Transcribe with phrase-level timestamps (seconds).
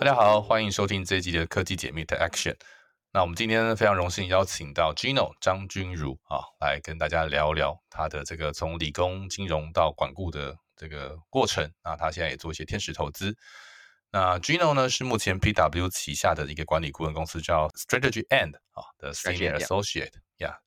[0.00, 2.54] 大家好，欢迎收听这一集的科技解密的 Action。
[3.12, 11.68] 那我们今天非常荣幸邀请到 Gino 张君如啊，来跟大家聊聊他的这个从理工、金融到管顾的这个过程。
[11.82, 13.36] 那他现在也做一些天使投资。
[14.12, 20.58] 那 Gino 呢是目前 PW 旗下的一个管理顾问公司叫 Strategy End 啊的 Senior Associate 呀。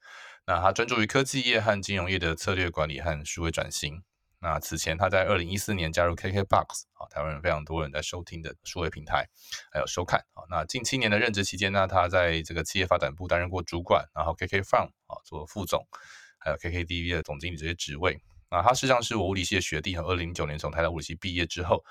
[0.45, 4.03] 那他专注于科技业和金融业的策略管理和数位转型。
[4.41, 9.29] 那此前他在二零一四年加入 KKBOX 啊，台湾人非常多人在收听的数位平台，
[9.71, 10.41] 还有收看啊。
[10.49, 15.87] 那近七年的任职期间呢，他在这个企业发展部担任过主管，然后 KKFun 啊做副总，
[16.39, 18.19] 还有 KKDV 的总经理这些职位。
[18.49, 21.85] 那他实际上是我物理系的学弟，和二零零九年从台大物理系毕业之后，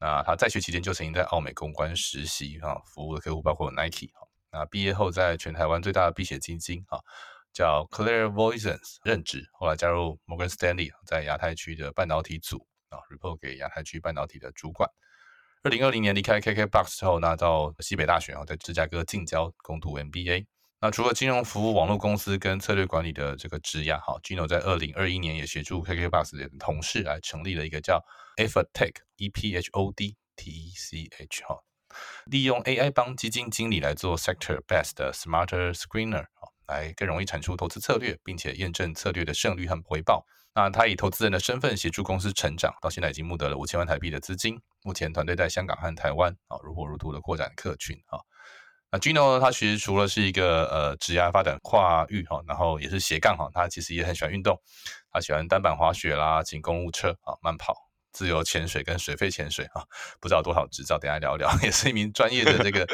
[0.00, 4.26] 那他在学期间就曾经在澳美公关实习啊，服务的客户包括 Nike 啊。
[4.50, 6.98] 那毕业后在全台湾最大的避险基金啊。
[7.52, 14.88] 叫 Clear Voices 任职，后来加入 Morgan Stanley，在亚太区的半导体组啊，report 给亚太区半导体的主管。
[15.62, 20.46] 二零二零年离开 KKBox 之后，那到西北大学啊，在芝加哥近郊攻读 MBA。
[20.80, 28.04] 那除了金融服务、网络公司跟策略管理的这个职涯，哈，Gino 在二零二一年也协助 KKBox 的同事来成立了一个叫
[28.38, 31.60] Effort Tech，E P H O D T E C H 哈，
[32.26, 36.50] 利用 AI 帮基金经理来做 Sector Best 的 Smarter Screener 啊。
[36.72, 40.24] 来更容易产出投资策略，并且验证策略的胜率和回报。
[40.54, 44.60] 那他以投资人的身份协助公司成长，到现在已经募得了五千万台币的资金。
[44.82, 48.18] 目前团队在香港和台湾啊如火如荼的扩展客群啊。
[48.90, 54.60] 那 Gino 呢他其实除了是一个呃职业发展跨域哈，然后也是斜杠哈，他其实也很喜欢运动，
[55.10, 57.74] 他喜欢单板滑雪啦，骑公路车啊，慢跑、
[58.12, 59.82] 自由潜水跟水肺潜水啊，
[60.20, 61.50] 不知道多少执照，等下聊聊。
[61.64, 62.86] 也是一名专业的这个。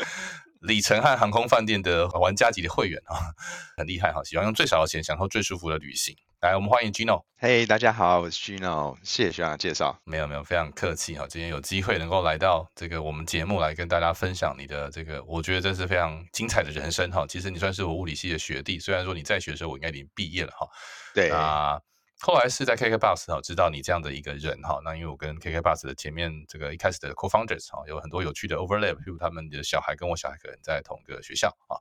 [0.61, 3.33] 里程和航空饭店的玩家级的会员啊，
[3.77, 4.23] 很厉害哈！
[4.25, 6.17] 喜欢用最少的钱享受最舒服的旅行。
[6.41, 7.23] 来，我们欢迎 Gino。
[7.39, 9.99] 嘿，大家好，我是 Gino，谢谢学长介绍。
[10.05, 11.27] 没有没有，非常客气哈。
[11.29, 17.25] 今天有机会能够来到这个我们节目来跟大家分享你的这个，我觉得这是非常精彩的人生哈。
[17.29, 20.67] 其实你算是我物理系的学弟，虽然说你在学的时候我应该已经毕业了哈。
[21.15, 21.81] 对啊。
[22.21, 31.79] 后来是在 KKBox 哈，知道你这样的一个人哈，那因为我跟 KKBox 的前面这个一开始的 co-founders 哈，有很多有趣的 overlap，譬如他们的小孩跟我小孩可能在同个学校啊，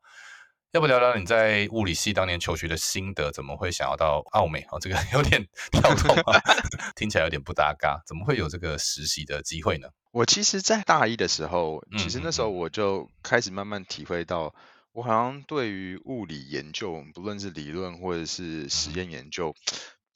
[0.72, 3.32] 要不聊聊你在物理系当年求学的心得？
[3.32, 4.78] 怎么会想要到澳美啊？
[4.80, 6.40] 这个 有点跳动啊，
[6.96, 9.90] 听起来有点不搭嘎，怎么会有这个实习的机会呢？
[10.12, 14.54] 我其实，在大一的时候，其实那时候我就开始慢慢体会到，
[14.92, 19.56] 我好像对于物理研究，不论是理论或者是实验研究。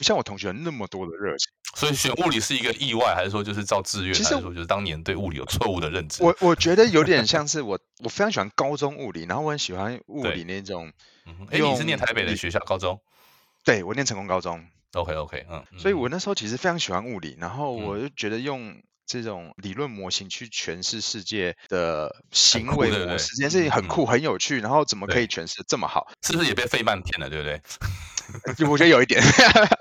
[0.01, 4.15] 不像我同学那么多的热情，所以选物理是一个意外，还是说就是照志愿？
[4.15, 6.23] 其实我就是当年对物理有错误的认知。
[6.23, 10.91] 我我觉得有点 像是我，我非常喜欢高中物理，然后我很喜欢物理那种。
[11.51, 12.99] 哎，你是念台北的学校高中？
[13.63, 14.65] 对，我念成功高中。
[14.93, 18.81] OK OK，嗯，所以我那时候其实非常喜欢物理，然后我就觉得用。
[19.07, 24.61] 这种理论模型去诠释世界的行为模式，这件事情很酷、很有趣。
[24.61, 26.07] 然后怎么可以诠释这么好？
[26.21, 27.29] 是不是也被费曼骗了？
[27.29, 27.61] 对不对？
[28.69, 29.21] 我觉得有一点。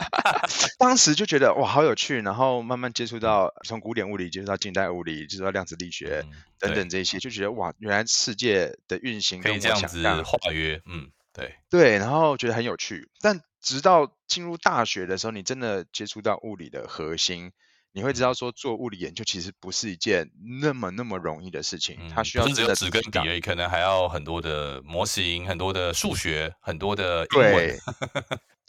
[0.79, 2.21] 当时就觉得哇，好有趣。
[2.21, 6.25] 然后慢慢接触到从古典物理接触到近代物理，接触到量子力学
[6.59, 10.81] 等等这些，就觉得哇，原来世界的运行可以这样子化约。
[10.87, 11.99] 嗯，对对。
[11.99, 13.09] 然后觉得很有趣。
[13.21, 17.53] 但直到进入大学的时候，你真的接触到物理的核心。
[17.93, 20.31] 你会知道说做物理研究其实不是一件
[20.61, 27.67] 那么那么容易的事情，它需要只有纸跟笔而已，可能还要很多的模型、很多的数学、很多的英文，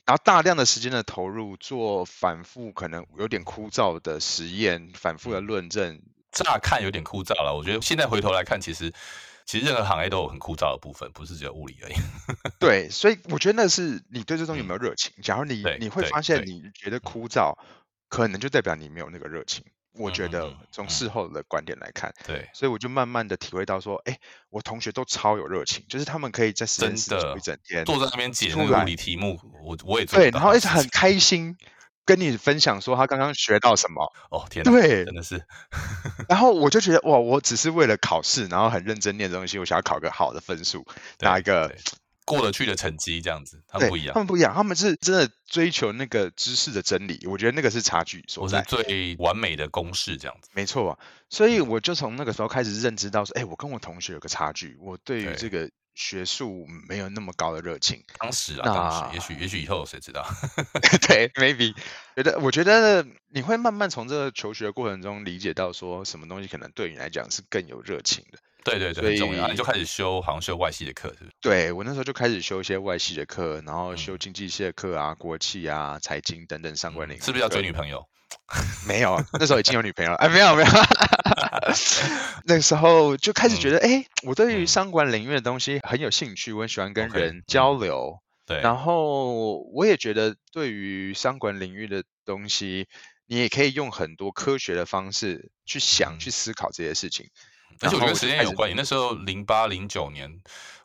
[0.05, 7.55] 然后大量的时间的投入做反复，可能有点枯燥的实验，反复的论证，乍看有点枯燥了。
[7.55, 8.91] 我觉得现在回头来看，其实
[9.45, 11.93] 其实任何行业都有很枯燥的部分，不是只有物理而已。
[12.59, 15.13] 对，所以我觉得那是你对这东西有没有热情。
[15.21, 17.55] 假如你你会发现你觉得枯燥。
[18.11, 19.63] 可能就代表你没有那个热情，
[19.93, 24.19] 我觉得从事后的观点来看，对，所以我就慢慢的体会到说，哎，
[24.49, 31.55] 我同学都超有热情，就是他们可以在实验室坐一整天，坐在那边解那个物理题目，我我也对，然后一直很开心
[32.03, 35.41] 跟你分享说他刚刚学到什么，哦天，对，真的是，
[36.27, 40.85] 然后我就觉得哇，我只是为了考试，然后很认真念东西，我想要考个好的分数，
[41.21, 41.73] 拿一个
[42.25, 50.91] 过得去的成绩这样子，他们不一样，他们不一样，他们是真的追求那个知识的真理，我觉得那个是差距所在，最完美的公式这样子，没错。
[50.91, 50.99] 啊
[51.31, 58.03] 所以我就从那个时候开始认知到说，哎，我跟我同学有个差距，我对于这个学术没有那么高的热情。
[58.19, 60.27] 当时啊，当时，也许也许以后谁知道？
[61.07, 61.73] 对， maybe
[62.17, 68.37] 觉得，我觉得你会慢慢从这个求学过程中理解到，说什么东西可能对你来讲是更有热情的。
[68.63, 69.47] 对对对，很重要。
[69.47, 71.31] 你就开始修，好像修外系的课，是不是？
[71.41, 77.19] 对我那时候就开始修一些外系的课，然后修经济系的课啊、国企啊、财经等等相关领域。
[77.19, 78.07] 是不是要追女朋友？
[78.87, 80.17] 没有，那时候已经有女朋友了。
[80.17, 80.69] 哎，没有没有。
[82.45, 88.19] 那时候就开始觉得，哎，我对于商管领域的东西很有兴趣，我很喜欢跟人交流。
[88.45, 88.61] 对。
[88.61, 92.87] 然后我也觉得，对于商管领域的东西，
[93.27, 97.27] 你也可以用很多科学的方式去想、去思考这些事情。
[97.81, 100.41] 而且我觉得时间有关系，那时候零八零九年。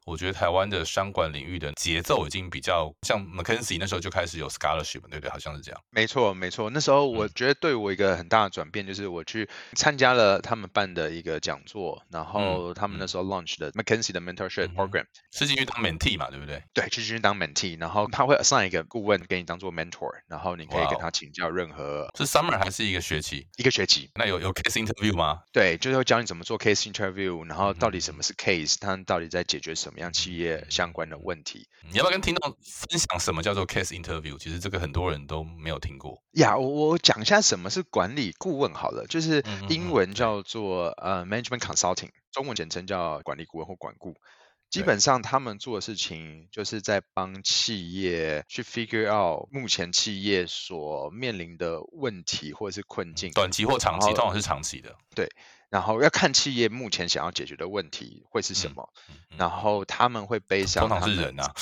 [0.06, 5.28] 我觉得台湾的商管领域的节奏已经比较像 McKinsey 那时候就开始有 scholarship，对不对？
[5.28, 5.80] 好像是这样。
[5.90, 6.70] 没错，没错。
[6.70, 16.62] 那时候我觉得对我一个很大的转变就是我去参加了他们办的一个讲座，然后他们那时候 launch 的 McKinsey 的 mentorship program，是进去当 mentee 嘛，对不对？
[16.72, 22.08] 对，去进去当 mentee，然后他会 assign 一个顾问给你当做 mentor，然后你可以跟他请教任何。
[22.16, 23.48] 是 summer 还是一个学期？
[23.56, 24.08] 一个学期。
[24.14, 25.40] 那有有 case interview 吗？
[25.52, 30.66] 对，就是会教你怎么做 case interview，然后到底什么是 case，他到底在解决什么样企业。
[30.68, 34.36] 相关的问题，你要不要跟听众分享什么叫做 case interview？
[34.38, 36.56] 其实这个很多人都没有听过呀。
[36.56, 44.14] 我我讲一下什么是管理顾问好了，就是英文叫做呃 management consulting，中文简称叫管理顾问或管顾。
[44.68, 54.94] 基本上他们做的事情就是在帮企业去 figure out 目前企业所面临的问题或者是困境，短期或长期，通常是长期的。
[55.14, 55.28] 对。
[55.68, 58.88] 然后要看企业目前想要解决的问题会是什么，
[59.36, 60.88] 然后他们会背上。
[60.88, 61.52] 通常是人啊，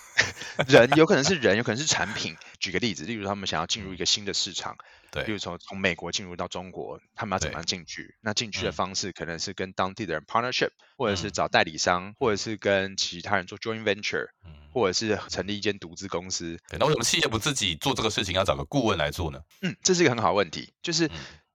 [0.66, 2.36] 人有可能是 人，有可能是产品。
[2.58, 4.76] 举个例子，例如他们想要进入一个新的市场，
[5.10, 8.16] 对，比如从从美国进入到中国，他们要怎么样进去？
[8.20, 14.28] 那进去的方式可能是跟当地的人 partnership，或者是找代理商，或者是跟其他人做 joint venture，
[14.72, 16.58] 或者是成立一间独资公司。
[16.78, 19.40] 那为什么企业不自己做这个事情，要找个顾问来做呢？
[19.60, 21.10] 嗯，这是一个很好问题，就是。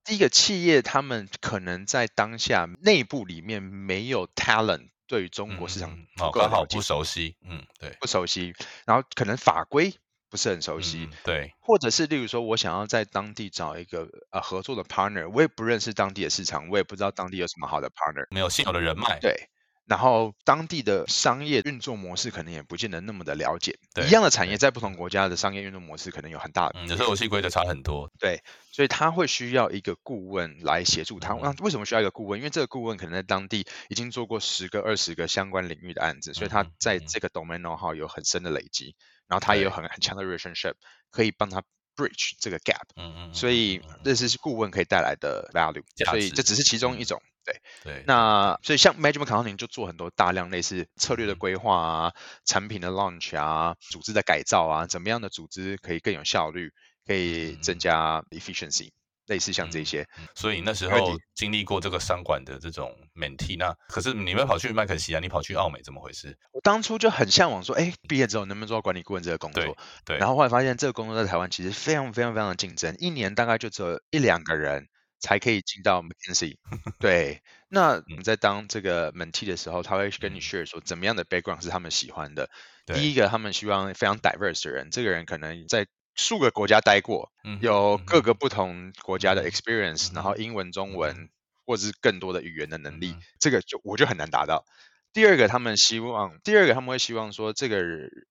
[0.07, 5.99] 第一个企业，他们可能在当下内部里面没有 talent，对于中国市场
[6.33, 8.53] 刚好不熟悉，嗯，对，不熟悉，
[8.85, 9.93] 然后可能法规
[10.29, 19.49] 不是很熟悉，对，或者是例如说，我想要在当地找一个呃合作的 partner，我也不认识当地的市场，我也不知道当地有什么好的 partner，没有现有的人脉，对。
[19.87, 28.11] 然后当地的商业运作模式可能也不见得那么的了解，一样的产业在不同国家的商业运作模式可能有很大的，有时候游戏规则差很多。
[28.19, 31.33] 对，所以他会需要一个顾问来协助他。
[31.35, 32.37] 那为什么需要一个顾问？
[32.37, 38.93] 因为这个顾问可能在当地已经做过十个、二十个相关领域的案子，所以他在这个 domain know how 有很深的累积，
[39.29, 40.73] 然后他也有很很强的 relationship，
[41.11, 41.63] 可以帮他
[41.95, 42.83] bridge 这个 gap。
[42.97, 43.33] 嗯嗯。
[43.33, 47.21] 所以这是顾问可以带来的 value，所以这只是其中一种。
[47.47, 52.13] 对对，那所以像 Management Consulting 就做很多大量类似策略的规划啊、
[52.43, 56.73] 产品的 launch 啊、组织的改造啊，怎么样的组织可以更有效率，
[57.05, 58.89] 可以增加 efficiency，
[59.27, 60.05] 类似像这些。
[60.35, 66.37] 所以那时候经历过这个商管的这种 mentee，那可是你们跑去麦肯锡啊，你跑去奥美，怎么回事？
[66.51, 69.77] 我当初就很向往说，哎，毕业之后能不能做到管理顾问这个工作？
[70.03, 74.89] 对，然后后来发现这个工作在台湾其实非常非常非常的竞争，一年大概就只有一两个人。
[75.19, 76.57] 才可以进到 McKinsey。
[76.99, 82.49] 对，那你在当这个 mentee 的时候，他会跟你 share 说，怎么样的 background 是他们喜欢的。
[82.85, 87.31] 第一个，他们希望非常 diverse 的人，这个人可能在数个国家待过，
[87.61, 91.29] 有各个不同国家的 experience，然后英文、中文
[91.65, 94.65] 或者是更多的语言的能力，这个就我就很难达到。
[95.13, 97.81] 第二个，他们希望，第二个他们会希望说，这个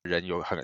[0.03, 0.59] 人有很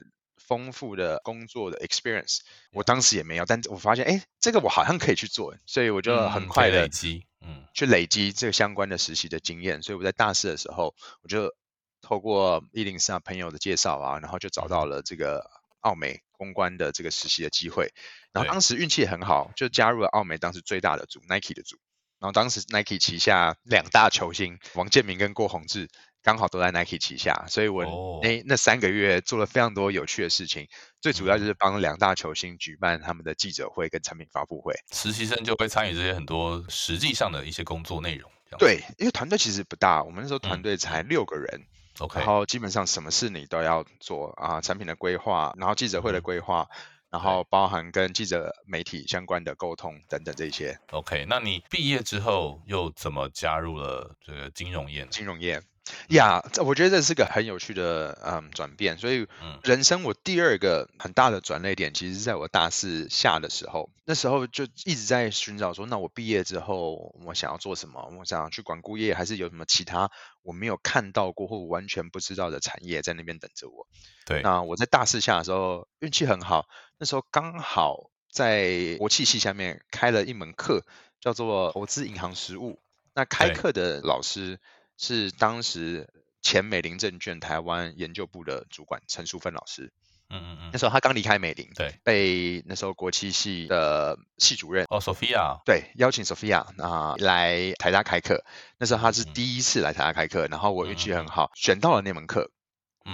[0.53, 2.41] 丰富的工作的 experience，
[2.73, 9.83] 我当时也没有，但我发现，哎，这个我好像可以去做，所以我就很快的累积，嗯，去累积这个相关的实习的经验。
[9.83, 11.55] 所以我在大四的时候，我就
[12.03, 17.95] 透过一零四啊朋友的介绍啊，然后就找到了这个奥美公关的这个实习的机会。
[18.31, 21.79] 然后当时运气也很好，就加入了奥美当时最大的组 Nike 的组。
[22.23, 25.91] 然后当时 Nike 旗下两大球星王建民跟郭宏志。
[26.25, 30.69] 刚好都在 Nike 旗下，所以我那那三个月做了非常多有趣的事情，
[31.01, 34.73] 最主要就是帮两大球星举办他们的记者会跟产品发布会。
[34.93, 38.31] 实习生就会参与这些很多实际上的一些工作内容。
[38.57, 41.63] 对，因为团队其实不大，我们那时候团队才六个人
[41.99, 46.69] ，OK，然后基本上什么事你都要做啊，产品的规划，然后记者会的规划。
[47.13, 50.77] 然后包含跟记者媒体相关的沟通等等这些。
[50.93, 55.07] OK，那你毕业之后又怎么加入了这个金融业？
[55.11, 55.61] 金融业，
[56.09, 58.99] 呀，这我觉得这是个很有趣的嗯转变。
[58.99, 59.27] 所以
[59.65, 63.91] 人生我第二个很大的转捩点，其实是在我大四下的时候。
[64.05, 68.13] 那时候就一直在寻找说，那我毕业之后我想要做什么？
[68.19, 70.11] 我想去管顾业，还是有什么其他
[70.43, 73.87] 我没有看到过或完全不知道的产业在那边等着我？
[74.25, 74.41] 对。
[74.43, 76.67] 那我在大四下的时候运气很好，
[76.99, 80.85] 那时候刚好在国企系下面开了一门课，
[81.21, 82.81] 叫做投资银行实务。
[83.15, 84.61] 那开课的老师。
[84.97, 86.09] 是当时
[86.41, 89.93] 前美林证券台湾研究部的主管陈淑芬老师，
[90.29, 98.45] 嗯嗯嗯，那时候他刚离开美林，对，被那时候国企系的系主任哦，Sophia，对，邀请 Sophia 啊来台大开课，
[98.79, 102.51] 那时候他是第一次来台大开课，然后我运气很好，选到了那门课，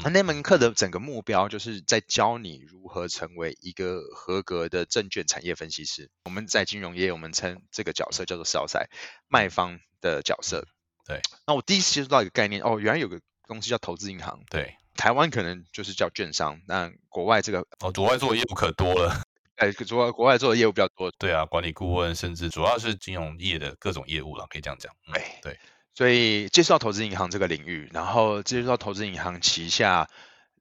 [0.02, 6.10] 那那门课的整个目标就是在教你如何成为一个合格的证券产业分析师。
[6.24, 8.88] 我们在金融业，我们称这个角色叫做 sell side
[9.28, 10.66] 卖方的角色。
[11.08, 14.38] 对，那我第一次接触到一个概念，哦，原来有个东西叫投资银行。
[14.50, 19.22] 对，台湾可能就是叫券商，那国外这个哦，国外做的业务可多了。
[19.56, 21.10] 哎，国外国外做的业务比较多。
[21.18, 24.94] 对啊，管理顾问，甚至主要是金融业的各种业务了，可以这样讲。
[25.12, 25.58] 对对，
[25.94, 30.08] 所以接触到投资银行这个领域，然后接触到投资银行旗下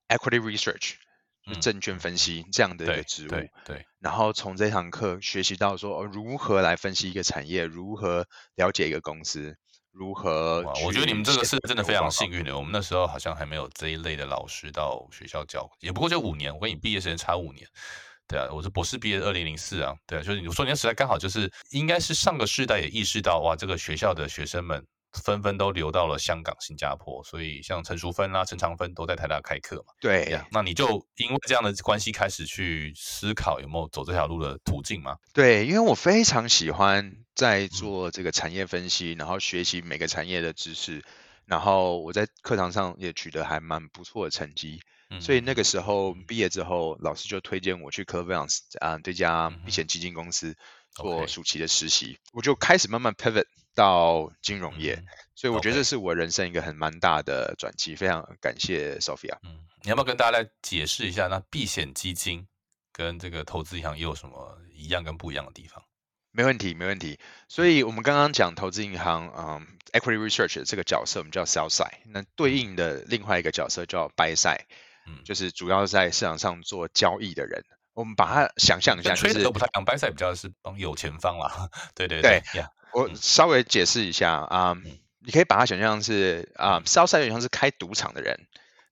[0.07, 0.93] equity research，
[1.61, 3.29] 证券分析这样的一个职务。
[3.29, 3.85] 对对。
[3.99, 9.57] 然后从这堂课学习到说，如何来分析一个产业，如何了解一个公司。
[9.97, 10.61] 如何？
[10.85, 12.55] 我觉得你们这个是真的非常幸运的。
[12.55, 16.53] 我们那时候好像还没有这一类的老师到学校教，也不过就五年。
[16.53, 17.67] 我跟你毕业时间差五年，
[18.27, 24.85] 对啊，我是博士毕业二零零四啊，对啊，就是你说你那时代刚好就是应该是上个世代也意识到哇，这个学校的学生们。
[25.23, 29.93] 纷纷都流到了香港、新加坡，所以像陈淑芬啊、陈长芬都在台大开课嘛。
[29.99, 35.17] 对呀，那你就因为这样的关系开始去思考有没有走这条路的途径吗？
[35.33, 41.03] 对，因为我非常喜欢在做这个产业分析，然后学习每个产业的知识，
[41.45, 44.81] 然后我在课堂上也取得还蛮不错的成绩，
[45.19, 50.55] 所以那个时候毕业之后，老师就推荐我去 c l v e r n c e 啊这家避险基金公司
[51.03, 53.45] 做暑期的实习，我就开始慢慢 pivot。
[53.77, 59.37] 到金融业，所以我觉得这是我人生一个很蛮大的转机，非常感谢 Sophia。
[59.43, 62.47] 嗯，你要不要跟大家来解释一下，那避险基金
[62.91, 65.83] 跟这个投资银行又有什么一样跟不一样的地方？
[66.31, 67.19] 没问题，没问题。
[67.47, 74.63] 所以我们刚刚讲投资银行，嗯，equity research 这个角色我们叫 sell side，那对应的另外一个角色叫 buy side，
[75.05, 77.63] 嗯，就是主要在市场上做交易的人。
[77.97, 81.67] 我们把它想象一下，就是都不太讲 buy side，比较是帮有钱方啦。
[81.95, 82.43] 对对对。
[82.93, 84.77] 我稍微解释一下啊，
[85.25, 88.39] 你可以把它想象是啊 side 有点像是开赌场的人，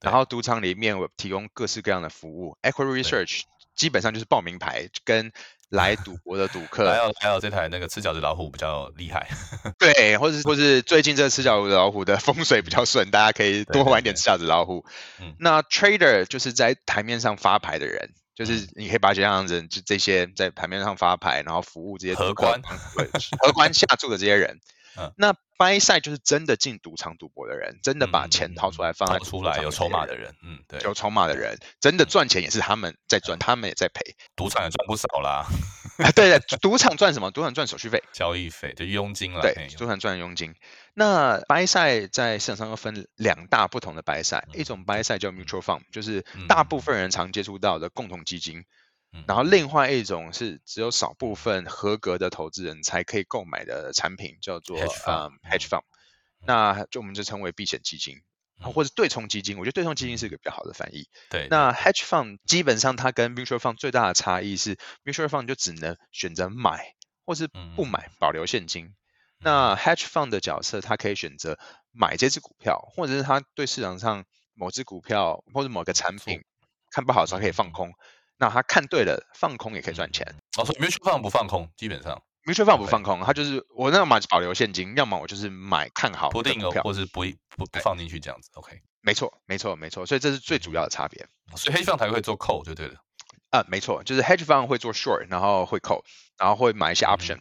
[0.02, 3.44] 然后赌场里面我提供各式各样的服务，equity research
[3.76, 5.32] 基本上就是报名牌跟
[5.70, 9.30] 来赌博的赌客，还有还有这台那个吃饺子老虎比较厉害，
[9.78, 14.84] 对，或者或是最近这个吃饺子老虎的风水比较顺，大家可以多玩点吃饺子老虎。
[15.38, 18.10] 那 trader 就是在台面上发牌的人。
[18.36, 22.62] 就是你可以把这样子，就这些在牌面上发牌，然后服务这些荷官、
[23.40, 24.60] 荷官下注的这些人。
[25.18, 35.46] 那 buy side 就是真的进赌场赌博的人，真的把钱掏出来放在出来有筹码的人，嗯，对，有筹码的人，真的赚钱也是他们在赚，他们也在赔，赌场也赚不少啦。
[36.16, 37.30] 对对，赌场赚什么？
[37.30, 39.42] 赌场赚手续费、交易费，就佣金了。
[39.42, 40.56] 对，赌场赚佣金。
[40.96, 44.84] 那 buy side 在市场上又分两大不同的 buy side，一种。
[44.86, 46.64] buy side 叫 mutual fund，就是大。
[46.64, 48.66] 部分人常接触到的共同基金。
[49.28, 49.44] 然后。
[49.44, 55.84] 另外一种是只有少部分合格的投资人才可以购买的产品，叫做 hedge fund，
[56.40, 56.86] 那。
[56.90, 58.22] 就我们就称为避险基金，
[58.62, 59.60] 或者对冲基金。
[59.60, 61.08] 我觉得对冲基金是一个比较好的翻译。
[61.30, 68.96] 对，那 hedge fund 基本上它跟 mutual fund 最大的差异是，mutual fund 就只能选择买或是不买，保留现金。
[69.40, 71.60] 那 hedge fund 的角色，他可以选择
[71.92, 76.42] 买这只股票，或者是他对市场上某只股票或者某个产品
[76.92, 77.92] 看不好的时候可以放空。
[78.38, 80.36] 那他看对了，放空也可以赚钱。
[80.58, 87.22] 哦，所以 mutual fund 不放空，基本上 mutual fund 不放空，他就是我要么保留现金，要么我就是买看好不定额，或是不
[87.56, 88.50] 不不放进去这样子。
[88.56, 90.06] OK，没错，没错，没错。
[90.06, 91.28] 所以这是最主要的差别。
[91.56, 92.96] 所以 hedge fund 才会做 call 就对了。
[93.52, 96.04] 啊，没错，就是 hedge fund 会做 short，然后会 call，
[96.38, 97.40] 然后会买一些 option。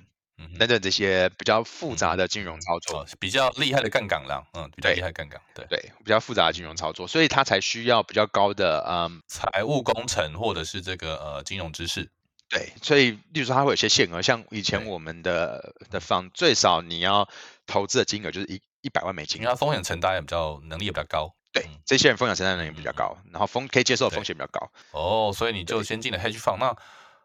[0.58, 12.10] 等等这些比较复杂的金融操作，比较厉害的杠杆啦，嗯，比较厉害杠杆，对对，比较复杂的金融操作，所以它才需要比较高的嗯财务工程或者是这个呃金融知识。
[12.48, 17.28] 对，所以例如说它会有些限额，像以前我们的的方最少你要
[17.66, 21.34] 投资的金额就是一一百万美金，因为它风险承担也比较能力也比较高。
[21.52, 24.70] 对，这些人风险承担能力比较高，然后风可以接受的风险比较高。
[24.90, 26.76] 哦，所以你就先进了 hedge fund，那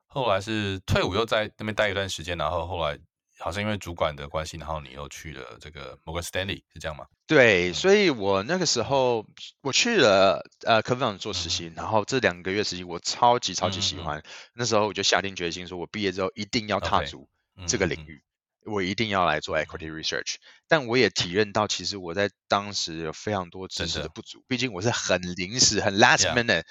[0.10, 3.00] 后来是退伍又在那边待一段时间，然后后来。
[3.42, 7.06] 好像因为主管的关系，然后你又去了这个 Morgan Stanley，是这样吗？
[7.26, 9.26] 对，所以我那个时候
[9.62, 14.22] 我去了呃科芬做实习，然后这两个月实习我超级超级喜欢。
[14.54, 17.30] 那时候我就下定决心，说我毕业之后一定要踏足
[17.66, 18.22] 这个领域，
[18.66, 20.36] 我一定要来做 equity research。
[20.68, 26.66] 但我也体认到，其实我在当时有非常多知识的不足，毕竟我是很临时、很 last minute。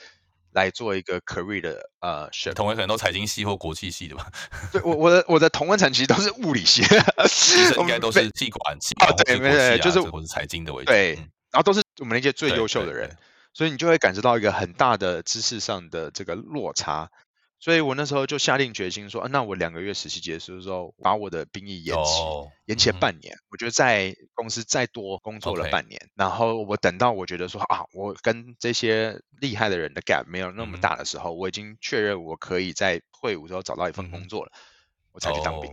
[0.53, 4.27] 来做一个 career 的呃选，同文可能都财经系或国际系的吧？
[4.73, 6.83] 对，我我的我的同文层其实都是物理系，
[7.79, 11.15] 应该都是系管系啊，对，没对，就是或是财经的为主，对，
[11.51, 13.17] 然后都是我们那些最优秀的人，
[13.55, 17.11] 所以你就会感受到一个很大的知识上的这个落差。
[17.61, 22.23] 所以我那时候就下定决心说，那我两个月实习结束的时候，把我的兵役延期，
[22.67, 23.37] 延期半年。
[23.51, 34.53] 我觉得在公司再多工作了半年，然后我等到我觉得说啊，我跟这些厉害的人的 gap 没有那么大的时候，我已经确认我可以在退伍之后找到一份工作了，
[35.13, 35.71] 我才去当兵。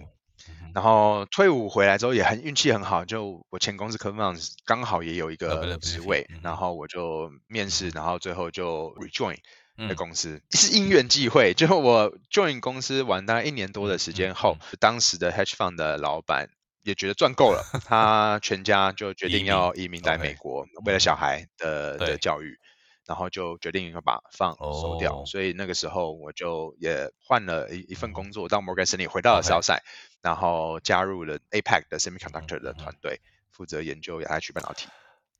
[0.73, 9.37] 然后退伍回来之后也很运气很好，就我前公司 c o m m a n 刚好也有一个职位，然后我就面试，然后最后就 rejoin。
[9.77, 16.50] 的公司 是因缘际会，就我 join 公司玩大概一年多的时间后，当时的 hedge fund 的老板
[16.84, 22.60] 也觉得赚够了，他 全家就决定要移民来美国，为了小孩的的教育，
[23.05, 25.25] 然后就决定要把放收掉。
[25.25, 29.82] 所以那个时候我就也换了一一份工作，到 Morgan Stanley 回到了 Southside，
[30.22, 33.20] 然后加入了 APEC 的 semiconductor 的团队，
[33.51, 34.88] 负责研究亚太区半导体。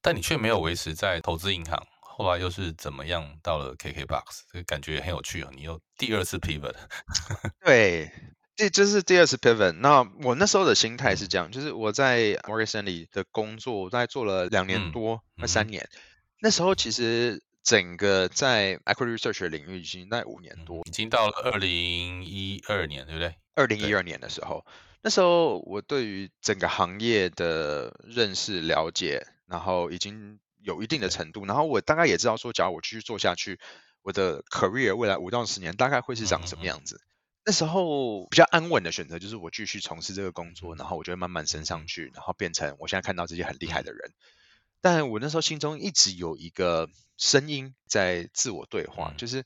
[0.01, 1.82] 但你却没有维持在投资银行。
[2.17, 4.43] 后来又是怎么样到了 KKBOX？
[4.50, 5.51] 这个感觉很有趣哦！
[5.53, 6.74] 你又第二次 pivot，
[7.60, 8.10] 对，
[8.55, 9.74] 这这是第二次 pivot。
[9.74, 15.89] 那我那时候的心态是这样，就是我在 Morgan Stanley 的工作大概做了两年多，快三年。
[16.39, 23.36] 那时候其实整个在 equity research 的领域已经在五年多，已经到了二零一二年，对不对？
[23.55, 24.65] 二零一二年的时候，
[25.01, 30.39] 那时候我对于整个行业的认识了解，然后已经。
[30.65, 33.60] 有一定的程度，然后我大概也知道说，假如我继续做下去，
[34.01, 37.00] 我的 career 未来五到十年大概会是长什么样子。
[37.45, 44.12] 那时候比较安稳的选择就是我继续从事这个工作，然后我就会慢慢升上去，然后变成我现在看到这些很厉害的人。
[44.81, 49.45] 但我那时候心中一直有一个声音在自我对话，就是。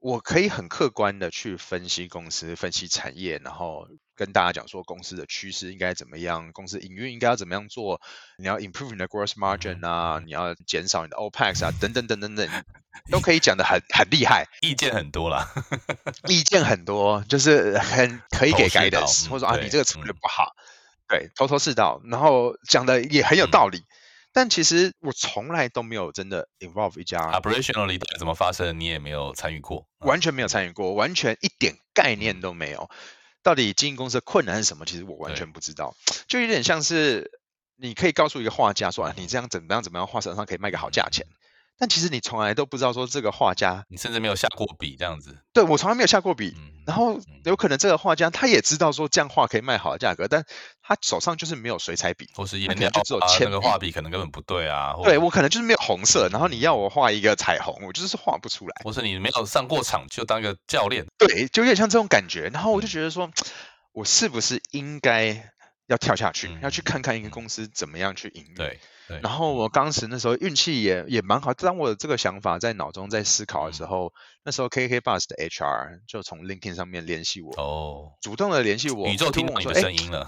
[0.00, 8.00] 我可以很客观的去分析公司、分析产业，然后跟大家讲说公司的趋势应该怎么样，公司营运应该要怎么样做。
[8.36, 12.48] 你要 improve 你的 gross margin 啊，你要减少你的 opex 啊，等等等等等，
[13.10, 14.46] 都可以讲的很很厉害。
[14.60, 15.48] 意见很多啦，
[16.28, 20.54] 意见很多，就是很可以给 guidance，或者说啊，你这个策略不好，
[21.08, 23.82] 对，头头是道，然后讲的也很有道理。
[24.38, 32.88] 但其实我从来都没有真的 involve 一家 operationally 怎么发生，你也没有参与过，完全没有参与过，完全一点概念都没有。
[33.42, 34.86] 到底经营公司的困难是什么？
[34.86, 35.96] 其实我完全不知道，
[36.28, 37.32] 就有点像是
[37.74, 41.26] 你可以告诉一个画家说啊，你这样怎么样怎么样画，手上可以卖个好价钱。
[41.78, 45.38] 但其实你从来都不知道说这个画家，你甚至没有下过笔这样子。
[45.52, 50.44] 对我从来没有下过笔，然后有可能这个画家他也知道说这样画可以卖好的价格，但
[50.82, 54.94] 他手上就是没有水彩笔，或是颜料，就只有铅那个画笔可能根本不对啊。
[55.04, 58.74] 对我可能就是没有红色，然后你要我画一个彩虹，我就是画不出来。
[58.82, 62.50] 或是你没有上过场就当个教练，对，就有点像这种感觉。
[62.52, 63.30] 然后我就觉得说，
[63.92, 65.52] 我是不是应该
[65.86, 68.54] 要跳下去，要去看看一个公司怎么样去营运？
[68.56, 68.80] 对。
[69.22, 74.12] 然后我当时那时候运气也也蛮好，当我这个想法在脑中在思考的时候，
[74.44, 80.26] 那时候 KK Bus 的 HR 就从 LinkedIn 上面联系我，哦，主动的联系我，宇宙听到你的声音了，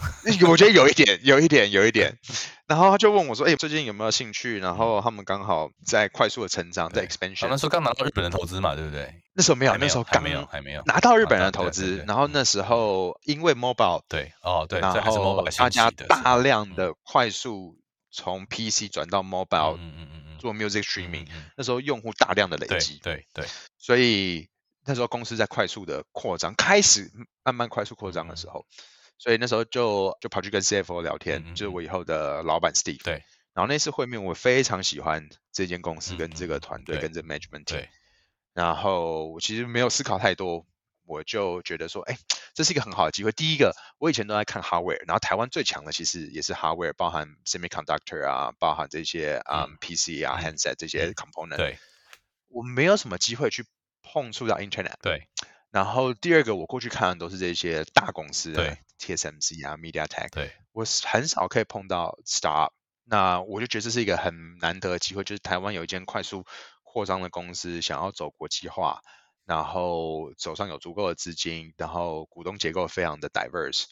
[0.49, 2.19] 我觉得有一点，有一点，有一 点。
[2.67, 7.49] 然后他就问我说：“哎，最近有没有兴趣？”然后他们刚好在快速的成长，在 expansion。
[7.51, 9.13] 那时候刚拿到日本的投资嘛，对不对？
[9.33, 12.05] 那时候没有，那时候刚没有，还没有拿到日本人的投资。
[12.07, 17.77] 然后那时候因为 mobile，对，哦，对，然后大家大量的快速。
[18.11, 20.21] 从 PC 转到 Mobile，嗯嗯嗯。
[20.41, 23.45] 做 Music Streaming，那时候用户大量的累积，对对，
[23.77, 24.49] 所以
[24.87, 27.13] 那时候公司在快速的扩张，开始
[27.45, 28.65] 慢慢快速扩张的时候，
[29.19, 37.87] 所以那时候就就跑去跟 CFO 聊天，就是我以后的老板 Steve，对，然后那次会面我非常喜欢这间公司跟这个团队跟这 Management team，
[38.55, 40.67] 然后我其实没有思考太多。
[41.05, 42.17] 我就觉得说，哎，
[42.61, 43.33] 这是一个很好的机会。
[43.33, 51.57] 第一个，我以前都在看 hardware，然后台湾最强的其实也是 hardware，包含 semiconductor 啊，包含这些啊 PC 啊 handset 这些 component。
[51.57, 51.79] 对，
[52.49, 53.65] 我没有什么机会去
[54.03, 54.93] 碰触到 internet。
[55.01, 55.27] 对。
[55.71, 60.29] 然后第二个，我过去看的都是这些大公司，对，TSMC 啊，MediaTek。
[60.31, 60.53] 对。
[60.73, 62.73] 我很少可以碰到 startup，
[63.05, 66.45] 那我就觉得这是一个很难得的机会，就是台湾有一间快速
[66.83, 69.01] 扩张的公司想要走国际化。
[69.51, 73.87] 然后手上有足够的资金，然后股东结构非常的 diverse，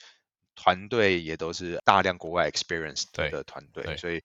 [0.54, 4.22] 团队也都是大量国外 experience 的团队，所以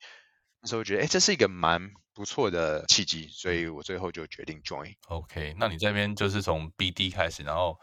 [0.61, 4.93] 那时候觉得，哎，这是一个蛮不错的契机，所以我最后就决定 join。
[5.07, 7.79] OK，那你这边就是从 BD 开始，然后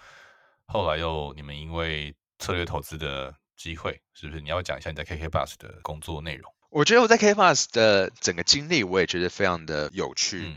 [0.66, 4.40] 后来又你们因为策略投资的机会，是不是？
[4.40, 6.54] 你要讲一下你在 KK Bus 的工作内容？
[6.70, 10.54] 我觉得我在 KK Bus 的整个经历，我也觉得非常的有趣。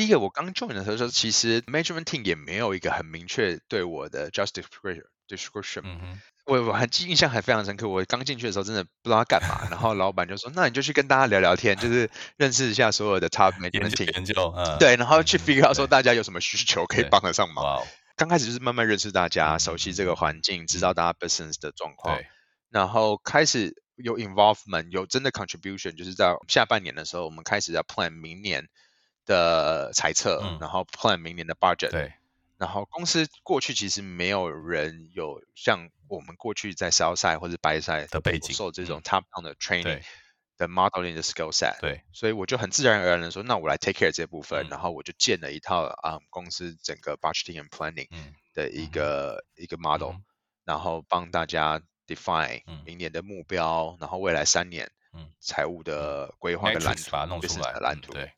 [0.00, 4.52] 第一个，我刚 join 的时候，其实 management team 也没有一个很明确对我的 just
[5.28, 5.84] description。
[6.46, 7.86] 我我还记印象还非常深刻。
[7.86, 9.68] 我刚进去的时候，真的不知道干嘛。
[9.70, 12.08] 然后老板就说：“那你就去跟大家聊聊天，就是
[12.38, 17.82] 认识一下所有的 top management 研究，对，然后去 figure out 说大家有什么需求可以帮得上忙。
[18.16, 22.18] 刚开始就是慢慢认识大家，熟悉这个环境，知道大家 business 的状况，
[22.70, 28.66] 然后开始有 involvement，有真的 contribution，就是在下半年的时候，我们开始要 plan 明年
[29.30, 31.90] 的猜测，然后 plan 明年的 budget。
[31.90, 32.12] 对。
[32.58, 40.02] 然后公司过去其实没有人有像我们过去在 sell side 或者 buy side 的背景，受这种 top down 的 training
[40.58, 41.80] 的 modeling 的 skill set。
[41.80, 48.08] 对，所以我就很自然而然的说，那我来 take care 这部分，然后我就建了一套啊公司整个 budgeting and planning
[48.52, 50.16] 的一个一个 model，
[50.66, 54.92] 然后帮大家 define 明年的目标，然后未来三年
[55.40, 58.12] 财务的规划的蓝图，把它弄出来，蓝图。
[58.12, 58.30] 对。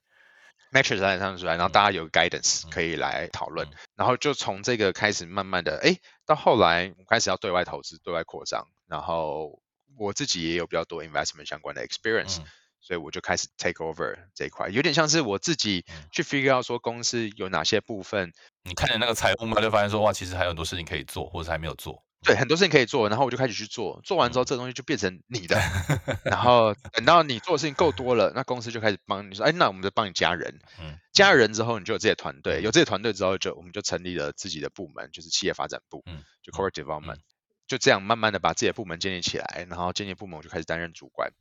[0.72, 9.61] Matrix 来上出来，然后大家有 guidance 可以来讨论，然后就从这个开始慢慢的，哎，到后来我开始要对外投资、对外扩张，然后
[9.98, 12.38] 我自己也有比较多 investment 相关的 experience，
[12.80, 18.32] 所以我就开始 take over 这一块，有点像是我自己去 figure out 说公司有哪些部分，
[18.64, 22.02] 你看着那个财务嘛，就发现说哇，其实还有很多事情可以做，或者还没有做。
[22.24, 25.61] 对，很多事情可以做，然后我就开始去做，做完之后，这东西就变成你的。
[26.24, 30.61] 然后等到你做的事情够多了，那公司就开始帮你说，哎，那我们就帮你加人。
[30.80, 37.18] 嗯，加人之后，你就有自己的团队，有这些团队之后，就我们就成立了自己的部门，就是企业发展部，嗯，就 corporate development，
[37.66, 41.32] 就这样慢慢的把自己的部门建立起来，然后建立部门，我就开始担任主管。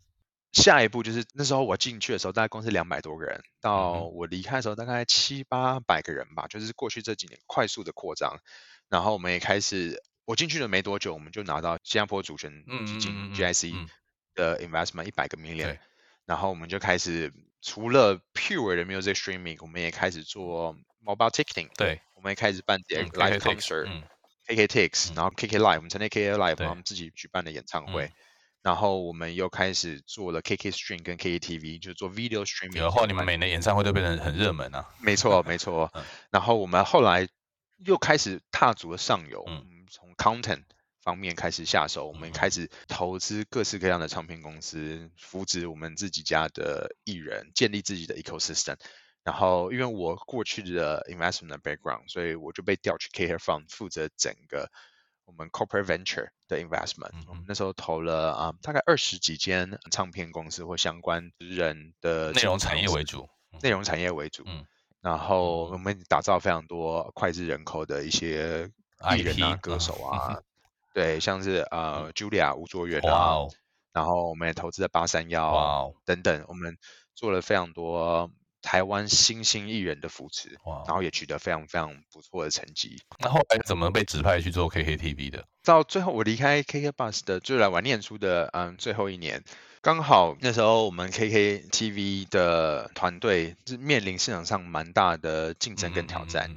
[0.52, 8.40] 下一步就是那时候我进去的时候，大概公司两百多个人，到我离开的时候，大概七八百个人吧，就是过去这几年快速的扩张，
[8.90, 10.02] 然后我们也开始。
[10.32, 13.74] 我进去了没多久，我们就拿到新加坡主权基金 GIC
[14.34, 15.78] 的 investment 一百个 million，
[16.26, 28.10] 然后我们就开始除了 pure 的 music streaming，我们也开始做 mobile ticketing，对，我们也开始办 live concert，KKTix，然后 KK Live，我们成立 KK Live，我们自己举办的演唱会，
[28.62, 32.80] 然后我们又开始做了 KK Stream 跟 KKTV，就做 video streaming。
[32.80, 34.88] 然后你们每年演唱会都变成很热门啊。
[35.02, 35.92] 没错，没错。
[36.32, 37.28] 然后我们后来
[37.86, 39.46] 又开始踏足了上游。
[39.92, 40.64] 从 content
[41.02, 48.78] 方面开始下手，我们开始投资各式各样的唱片公司，扶植我们自己家的艺人，建立自己的 ecosystem。
[49.24, 54.72] 然后，因为我过去的 investment background，所以我就被调去 KK Fund 负责整个
[55.26, 57.12] 我们 corporate venture 的 investment。
[57.28, 63.28] 我们那时候投了啊，大概二十几间唱片公司或相关人的内容产业为主，
[63.62, 64.44] 内容产业为主。
[64.48, 64.66] 嗯，
[65.02, 68.72] 然后我们打造非常多脍炙人口的一些。
[69.16, 70.40] 艺人啊，歌手啊，
[70.94, 73.48] 对，像是呃，Julia 吴卓源啊，
[73.94, 76.78] 然后我们也投资了八三幺等等，我们
[77.16, 83.02] 做了非常多台湾新兴艺人的扶持，然后也取得非常非常不错的成绩。
[83.20, 85.46] 那后来怎么被指派去做 KKTV 的？
[85.64, 89.44] 到最后我离开 KK Bus 的，就来玩念书的，嗯，最后一年，
[89.82, 96.54] 刚好那时候我们 KKTV 的团队是面临市场上蛮大的竞争跟挑战。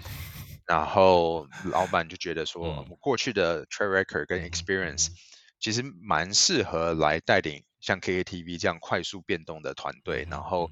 [0.66, 5.08] 然后老板就觉得说，我过去的 track record 跟 experience
[5.60, 10.70] 其实蛮适合来带领像 KKTV 这样快速变动的团队，然后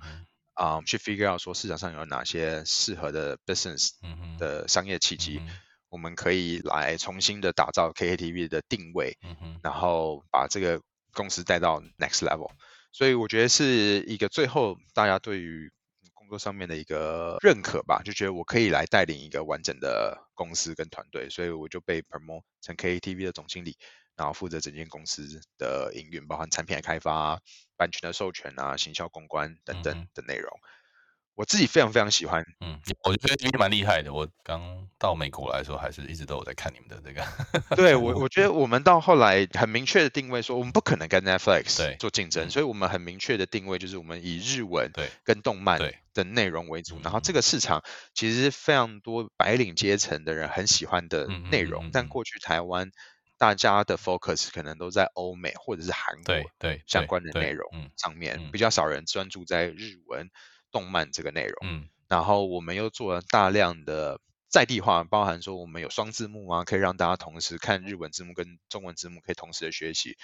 [0.55, 3.91] 啊去 figure out 说市场上有哪些适合的 business
[4.39, 5.41] 的商业契机，
[5.89, 9.19] 我们可以来重新的打造 KKTV 的定位，
[9.63, 10.81] 然后把这个
[11.13, 12.51] 公司带到 next level。
[12.93, 15.71] 所以我觉得是一个最后大家对于
[16.39, 23.77] 上面的一个认可吧，就觉得我可以来带领一个完整的公司跟团队，所以我就被 promote 成 KTV 的总经理，
[24.17, 27.41] 然后负责整间公司的营运，包含产品的开发、
[27.77, 30.51] 版权的授权啊、行销公关等等的内容。
[31.35, 34.13] 我自己非常非常喜欢，嗯，我觉得这边蛮厉害的。
[34.13, 37.75] 我刚到美国来说，还是一直都有在看你们的这个。
[37.75, 45.81] 对我， 我觉得我们到后来很明确的定位，说我们不可能跟 Netflix 做竞争，所以我们很明确的定位就是我们以日文对跟动漫
[46.15, 47.01] 的内容为主。
[47.03, 47.83] 然后这个市场
[48.15, 52.91] 其实非常多白领阶层的人很喜欢的内容，但过去台湾
[53.39, 60.29] 大家的 focus 可能都在欧美或者是韩国对相关的内容上面，比较少人专注在日文。
[60.73, 70.17] 动漫这个内容，嗯，然后我们又做了大量的在地化，包含说我们有双字幕啊，可以让大家同时看日文字幕跟中文字幕，可以同时的学习。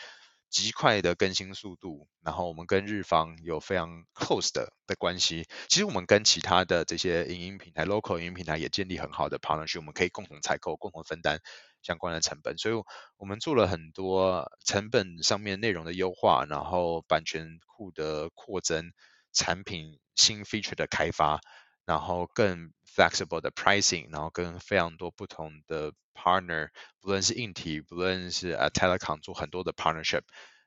[0.51, 5.47] 极快的更新速度，然后我们跟日方有非常 close 的的关系。
[5.69, 11.41] 其实我们跟其他的这些影音平台、local 影音平台也建立很好的 partnership，我们可以共同采购、共同分担
[11.83, 12.57] 相关的成本。
[12.57, 12.75] 所以，
[13.17, 18.93] 我们做了很多成本上面内容的优化，然后版权库的扩增、
[19.33, 21.41] 产品新 feature 的开发，
[21.89, 25.93] 然后更 flexible 的 pricing，然后跟非常多不同的。
[26.21, 26.69] partner，
[27.01, 30.23] 不论是硬体，不论是呃 telecom 做很多的 partnership，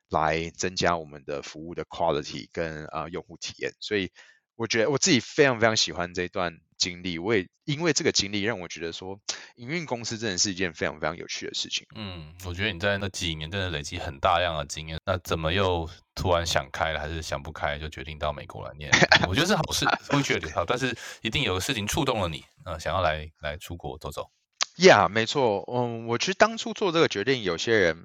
[0.08, 3.74] 来增加我们的服务的 quality 跟呃用户体验。
[3.78, 4.10] 所以
[4.56, 7.18] 我觉得我自己非常非常喜欢这段经历。
[7.18, 9.16] 我也因为这个经历让我觉得说，
[9.54, 11.86] 营运公司真的是一件非常非常有趣的事情。
[11.94, 14.98] 嗯，我觉得你在那几年真的累积很大量的经验。
[15.06, 18.90] 那怎么又突然想开了，还是想不开就决定到美国来念？
[19.28, 24.28] 我觉得是好事，会觉得好，但是一定有个事情触动了你，呃，想要来来出国走走。
[24.76, 25.64] Yeah，没错。
[25.72, 27.96] 嗯，我其实当初做这个决定，有些人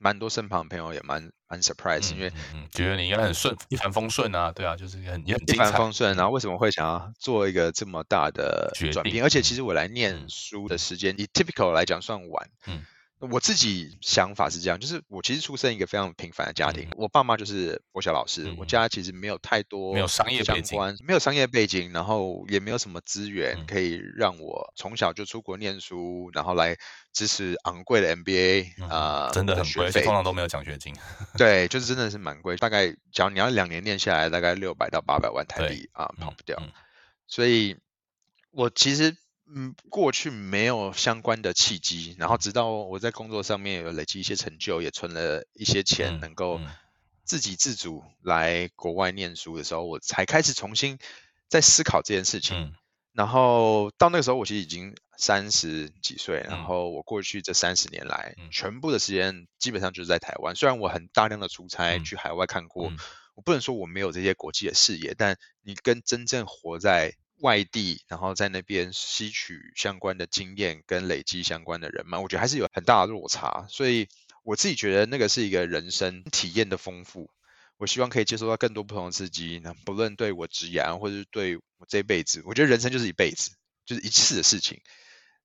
[0.00, 2.32] 蛮多身旁的朋友也蛮蛮 surprise，因为
[2.72, 6.16] 觉得你应该很顺，一帆风顺啊，对啊，就是很也很一帆风顺。
[6.16, 9.22] 然后为什么会想要做一个这么大的转变？
[9.22, 12.50] 而且其实我来念书的时间，以 typical 来讲算晚。
[12.66, 12.84] 嗯。
[13.20, 26.74] 我自己想法是这样，就是我其实出生一个非常平凡的家庭，我爸妈就是国小老师，我家其实没有太多没有商业背景，没有商业背景，然后也没有什么资源可以让我从小就出国念书，然后来
[27.12, 30.94] 支持昂贵的 MBA 啊，真的很贵，通常都没有奖学金。
[31.36, 36.58] 对，就是真的是蛮贵，大概只要你要两年念下来，大概六百到八百万台币啊，跑不掉。
[37.26, 37.76] 所以
[38.50, 39.14] 我其实。
[39.52, 46.60] 嗯，过去没有相关的契机，然后直到我在工作上面有累积一些成就，也存了一些钱，能够
[47.24, 50.98] 自给自足来国外念书的时候，我才开始重新
[51.48, 52.72] 在思考这件事情。
[53.12, 60.54] 然后到那个时候，我其实已经三十几岁，然后我过去这三十年来，全部的时间基本上就是在台湾。
[60.54, 62.92] 虽然我很大量的出差去海外看过，
[63.34, 67.16] 我不能说我没有这些国际的视野，但你跟真正活在。
[67.40, 73.66] 外地，然后在那边吸取相关的经验跟累积相关的人嘛，我觉得还是有很大的落差。
[73.68, 74.08] 所以
[74.44, 77.30] 我自己觉得那个是一个人生体验的丰富。
[77.76, 83.52] 我希望可以接受到更多不同的刺激，那不论对我职业或者是对我这辈子，我觉得人生就是一辈子，
[83.86, 84.82] 就是一次的事情，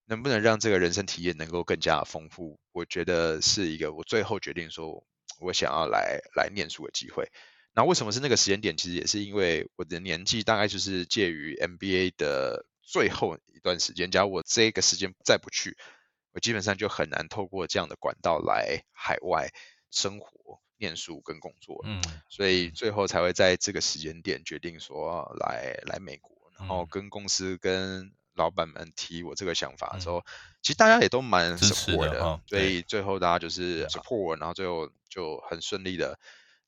[0.05, 2.59] 能不能让这个人生体验能够更加丰富？
[2.73, 5.05] 我觉得是一个我最后决定说
[5.39, 7.31] 我想要来来念书的机会。
[7.75, 8.77] 那为什么是那个时间点？
[8.77, 14.09] 其实也是因为我的年纪大概就是介于 MBA 的最后一段时间。
[14.09, 15.77] 假如我这个时间再不去，
[16.31, 19.49] 我基本上就很难透过这样的管道来海外
[19.91, 21.81] 生活、念书跟工作。
[21.83, 30.23] 嗯，所以最后才会在这个时间点决定说来来美国，然后跟公司跟老板们提我这个想法的时候，
[30.61, 32.39] 其实大家也都蛮 support 的。
[32.47, 36.17] 所以最后大家就是 support，然后最后就很顺利的。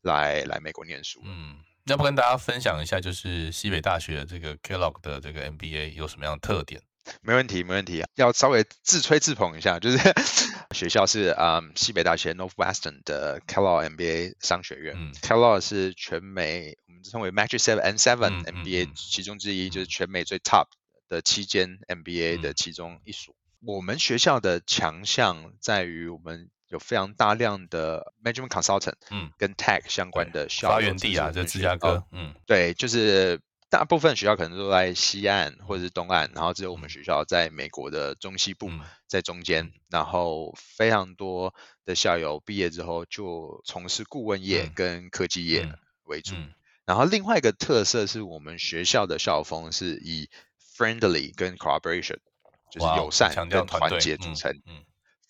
[0.08, 6.82] 来来美国念书，嗯，要不跟大家分享一下，就是西北大学这个 Kellogg 的这个 MBA 有什么样的特点？
[7.22, 8.04] 没问题，没问题。
[8.16, 9.98] 要稍微自吹自捧一下，就是
[10.76, 14.96] 学校是啊，西北大学 Northwestern 的 Kellogg MBA 商学院。
[14.98, 20.66] 嗯，Kellogg 是全美我们称为 Magic Seven and Seven MBA 其中之一，就是全美最 top
[21.08, 23.34] 的七间 MBA 的其中一所。
[23.66, 26.50] 我们学校的强项在于我们。
[26.70, 38.70] 有非常大量的 management consultant，嗯，跟 tech 相关的校发源地啊，在芝加哥，嗯，对，就是大部分学校可能都在西岸或者是东岸，然后只有我们学校在美国的中西部，
[39.08, 41.54] 在中间，然后非常多
[41.86, 45.70] 的校友毕业之后就从事顾问业跟科技业
[46.04, 46.36] 为主，
[46.86, 50.30] 然后另外一个特色是我们学校的校风是以
[50.78, 52.18] friendly 跟 cooperation，
[52.72, 54.84] 就是友善跟团结组成，嗯。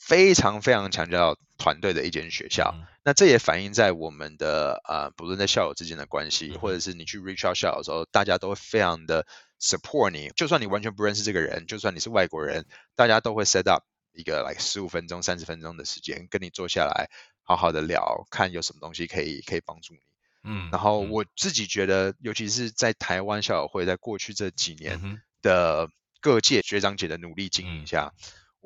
[0.08, 9.28] 非常非常强调团队的一间学校，那这也反映在我们的呃，不论在校友之间的关系，或者是你去 reach out 校友的时候，大家都会非常的
[9.60, 10.30] support 你。
[10.30, 12.66] 就算你完全不认识这个人，就算你是外国人，
[12.96, 17.10] 大家都会 set up 一个来十五分钟、三十分钟的时间，跟你坐下来
[17.42, 20.00] 好好的聊，看有什么东西可以可以帮助你。
[20.46, 25.90] 嗯，然后我自己觉得，尤其是在台湾校友会，在过去这几年的
[26.22, 28.14] 各界学长姐的努力经营下。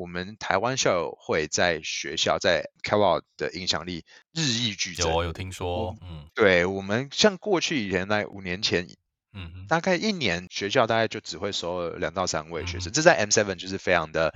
[0.01, 5.13] 我们台湾校友会在学校在 Kellogg 的影响力日益剧增。
[5.13, 8.87] 我有听说，嗯，对我们像过去以前在五年前，
[9.31, 14.33] 嗯，大概一年学校大概就只会收两到三位学生，这在 M seven 就是非常的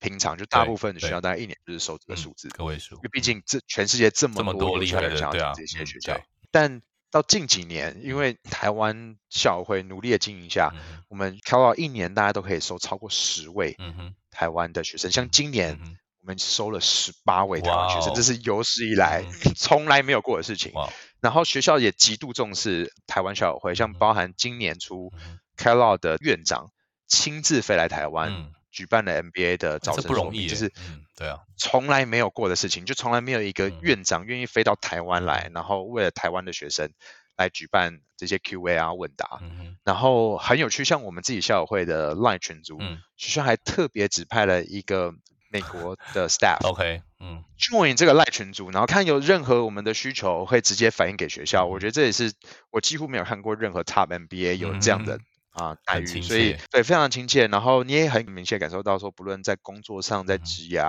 [0.00, 2.94] 平常，就大部分的学校大概一年就是收这个数字，个位数。
[2.94, 5.10] 因为毕竟这全世界这么多厉害的
[5.54, 6.18] 这些学校，
[6.50, 6.80] 但
[7.14, 10.72] 到近几年，因为台湾校友会努力的经营下，
[11.08, 13.76] 我们挑到一年大家都可以收超过十位
[14.32, 15.12] 台湾的学生。
[15.12, 15.78] 像今年
[16.22, 19.22] 我们收了十八位台湾学生，这是有史以来
[19.54, 20.72] 从来没有过的事情。
[21.20, 25.12] 然后学校也极度重视台湾校友会，像包含今年初
[25.56, 26.72] c a l o 的院长
[27.06, 28.32] 亲自飞来台湾。
[28.74, 30.72] 举办了 NBA 的招生说明，就是
[31.16, 36.90] 对啊，从来没有过的事情，就从来没有一个院长愿意飞到台湾来，然后为了台湾的学生
[37.36, 39.38] 来举办这些 Q&A 啊问答，
[39.84, 42.78] 然后很有趣，像我们自己校友会的 Line 群组，
[43.16, 45.14] 学校还特别指派了一个
[45.50, 52.32] 美国的 staff，OK，嗯，join 这个 Line 群组，然后看有任何我们的需求会直接反映给学校，我觉得这也是
[52.70, 55.20] 我几乎没有看过任何 Top NBA 有这样的。
[55.54, 60.82] 啊，待遇，所以对非常亲切，然后你也很明显感受到说，不论在工作上，在职业，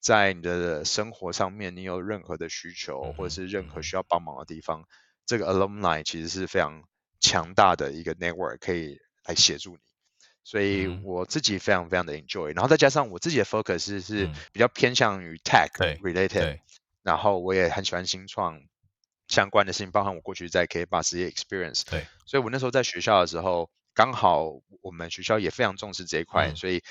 [0.00, 4.84] 在你的生活上面，你有任何的需求，或者是任何需要帮忙的地方，
[5.26, 6.84] 这个 alumni 其实是非常
[7.18, 9.80] 强大的一个 network 可以来协助你，
[10.44, 15.70] 所以我自己非常非常的 enjoy，然后再加上我自己的 focus 是比较偏向于 tech
[16.02, 16.60] related，
[17.02, 18.60] 然后我也很喜欢新创
[19.26, 23.68] 相关的事情，包含我过去在 K 八十业 experience，对，所以我那时候在学校的时候。
[23.98, 24.44] 刚好
[24.80, 26.84] 我们学校也非常重视这一块，所以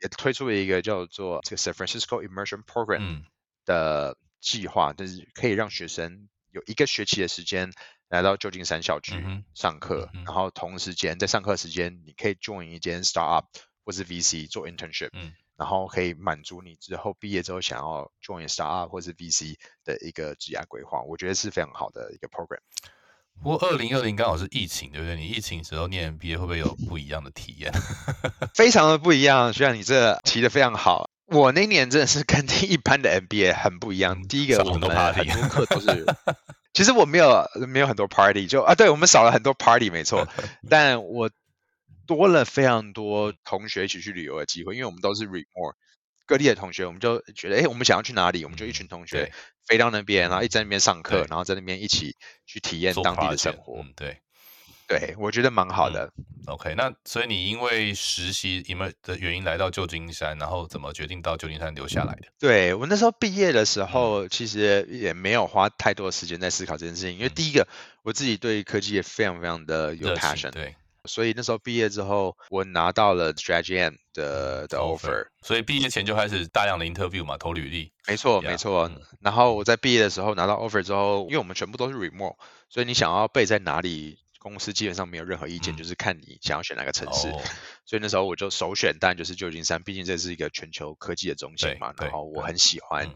[0.00, 3.24] 也推出了一个叫做这个 San Francisco Immersion Program
[3.66, 7.74] 的计划，就是可以让学生有一个学期的时间
[8.08, 9.12] 来到旧金山校区
[9.52, 13.44] 上课，然后同时间在上课时间你可以 join 一间 startup
[13.84, 15.10] 或是 VC 做 internship，
[15.58, 22.60] 然后可以满足你之后毕业之后想要 join startup 或是 VC 的一个职业规划，我觉得是非常好的一个 program。
[23.42, 25.14] 不过二零二零刚好是疫情，对不对？
[25.16, 27.72] 你疫情时候念 MBA 会不会有不一样的体验？
[28.54, 29.52] 非常的不一样。
[29.52, 34.20] 虽然你这提的非常好，我那年真的是跟 一般的 MBA 很不一样。
[34.26, 36.04] 第一个，我们很多课都是，
[36.74, 40.26] 其实我没有没有很多 party，就啊，对我们少了很多 party，没错。
[40.68, 41.30] 但我
[42.06, 45.74] 多了非常多同学一起去旅游的机会，因为我们都是 remote。
[46.26, 49.32] 各地的同学，我们就觉得，哎，我们想要去哪里，我们就一群同学
[49.66, 53.84] 飞到那边，然后一在那边上课，然后在那边一起去体验当地的生活。
[53.94, 54.20] 对，
[54.88, 56.12] 对我觉得蛮好的。
[56.46, 62.28] OK，那所以你因为实习因为的原因来到旧金山，然后怎么决定到旧金山留下来的？
[62.38, 67.66] 对我那时候毕业的时候，其实也没有花太多时间在思考这件事情，因为第一个
[68.02, 70.50] 我自己对科技也非常非常的有 passion。
[70.50, 70.74] 对。
[71.06, 75.28] 所以那时候毕业之后，我拿到了 Strategy M 的的 offer。
[75.42, 77.92] 所以毕业前就开始大量的 interview 嘛，投履历。
[78.06, 78.90] 没错，没错。
[79.20, 82.36] 然后我在毕业的时候拿到 offer 之后，因为我们全部都是 remote，
[82.68, 87.30] 所以你想要背在哪里，公司基本上没有任何意见，就是看你想要选哪个城市。
[87.84, 91.94] 所以那时候我就首选，当然就是旧金山，毕竟这是一个全球科技的中心嘛。
[91.98, 93.14] 然后我很喜欢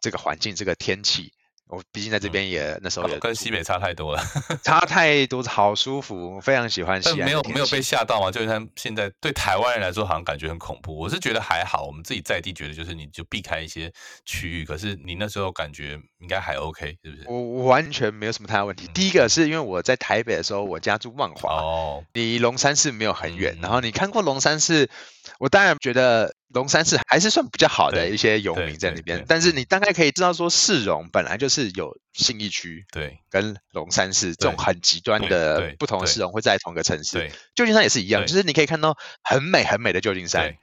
[0.00, 1.32] 这个环境，这个天气。
[1.70, 4.22] 我毕竟在这边也那时候也跟西北差太多了，
[4.62, 7.18] 差太多，好舒服，非常喜欢西安。
[7.18, 8.30] 没有没有被吓到吗？
[8.30, 10.96] 就是他现在对台湾人来说好像感觉很恐怖。
[10.96, 13.92] 我是觉得还好，我们自己在地觉得就是你就避开一些
[14.24, 14.64] 区域。
[14.64, 17.24] 可是你那时候感觉应该还 OK，是不是？
[17.28, 18.88] 我完全没有什么太大问题。
[18.92, 23.56] 第一个是因为我在台北的时候，我家住万华，哦，离龙山寺没有很远。
[23.62, 24.90] 然后你看过龙山寺，
[25.38, 26.34] 我当然觉得。
[26.52, 37.30] 龙山寺还是算比较好的一些游民在那边，但是你大概可以知道说，市容本来就是有信义区，对，跟龙山寺这种很极端的不同的市容会在同一个城市。
[37.54, 40.56] 旧金山也是一样，就是你可以看到很美很美的旧金山，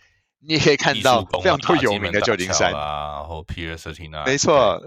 [0.46, 4.84] 你也可以看到非常多有名的旧金山啊，然后 Pier Thirteen 啊，没错，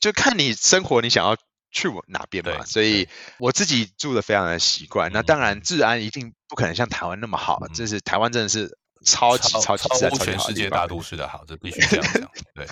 [0.00, 1.36] 就看你生活你想要
[1.70, 2.64] 去哪边嘛。
[2.64, 3.08] 所以
[3.38, 5.12] 我自己住的非常的习惯。
[5.12, 8.76] 那当然治安一定不可能像台湾那么好，这是台湾真的是。
[9.04, 12.30] 超级超级超全世界大都市的好，这必须这样讲。
[12.54, 12.66] 对，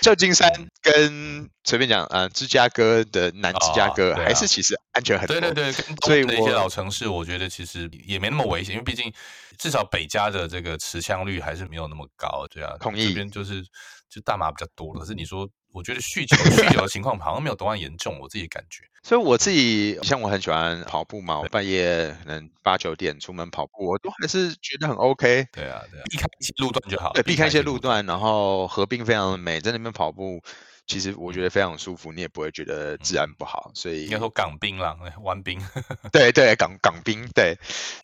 [0.00, 0.50] 旧金山
[0.82, 5.40] 跟随便讲，嗯，芝加哥的南芝加哥还是其实安全很多。
[5.40, 5.72] 对对对，
[6.04, 9.12] 所以那些老城市，我觉得其实也没那么危险，因为毕竟
[9.56, 12.46] 至少北加的这个持枪率还是没有那么高。
[12.50, 13.08] 对啊，同意。
[13.08, 13.62] 这边就是
[14.10, 15.48] 就大麻比较多，可是你说。
[15.72, 18.84] 我觉得酗酒酗酒的情况好像没有多么严重，我自己感觉。
[19.02, 25.46] 所以我自己像我很喜欢跑步嘛，我半夜可能八九点出门跑步，我都还是觉得很 OK。
[25.52, 27.12] 对啊，对啊，避开一些路段就好。
[27.12, 30.42] 对，避开一些路段，然后河滨非常的美，在那边跑步。
[30.88, 35.60] 其实我觉得非常舒服，你也不会觉得治安不好，所以应该说港兵啦，湾兵。
[36.10, 37.28] 对对，港港兵。
[37.34, 37.56] 对，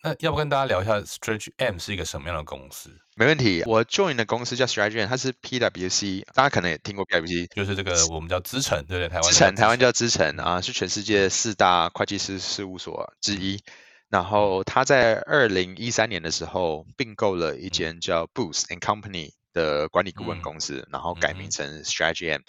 [0.02, 2.90] 那要不跟大家聊一下 Stretch M 是一个什么样的公司？
[3.16, 9.08] 没问题，我 join 的公司叫 Stretch M，它是 PwC，大家可能也听过 PwC，就是这个我们叫资诚，对不对？
[9.08, 13.62] 台湾资诚，台湾叫资诚啊，是全世界四大会计师事务所之一。
[14.10, 22.42] 然后他在二零一三年的时候并购了一间叫 Booth and Company 的管理顾问公司，然后改名成 Stretch M。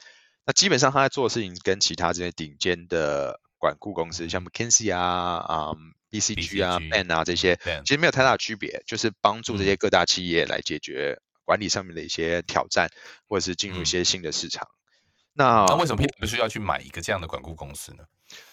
[0.45, 5.01] 那基本上他在做的事情跟其他这些顶尖的管顾公司，像 McKinsey 啊、
[5.37, 5.71] 啊
[6.11, 12.89] BCG 啊、Ben 啊这些，其实没有太大的区别，就是帮助这些各大企业来解决管理上面的一些挑战，
[13.27, 14.67] 或者是进入一些新的市场。
[15.33, 18.05] 那那为什么 PW 要去买一个这样的管顾公司呢？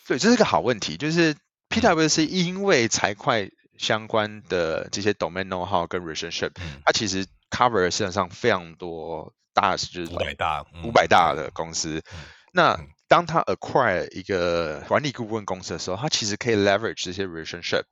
[0.06, 0.96] 对，这是个好问题。
[0.96, 1.36] 就是
[1.68, 6.50] PW 是因为财会相关的这些 domain know how 跟 relationship，
[6.84, 12.02] 它其实 cover 市场上非常多大，就是五百大五百大的公司。
[12.52, 12.78] 那
[13.08, 17.82] 当他 acquire 一个管理顾问公司的时候，他其实可以 leverage 这些 relationship。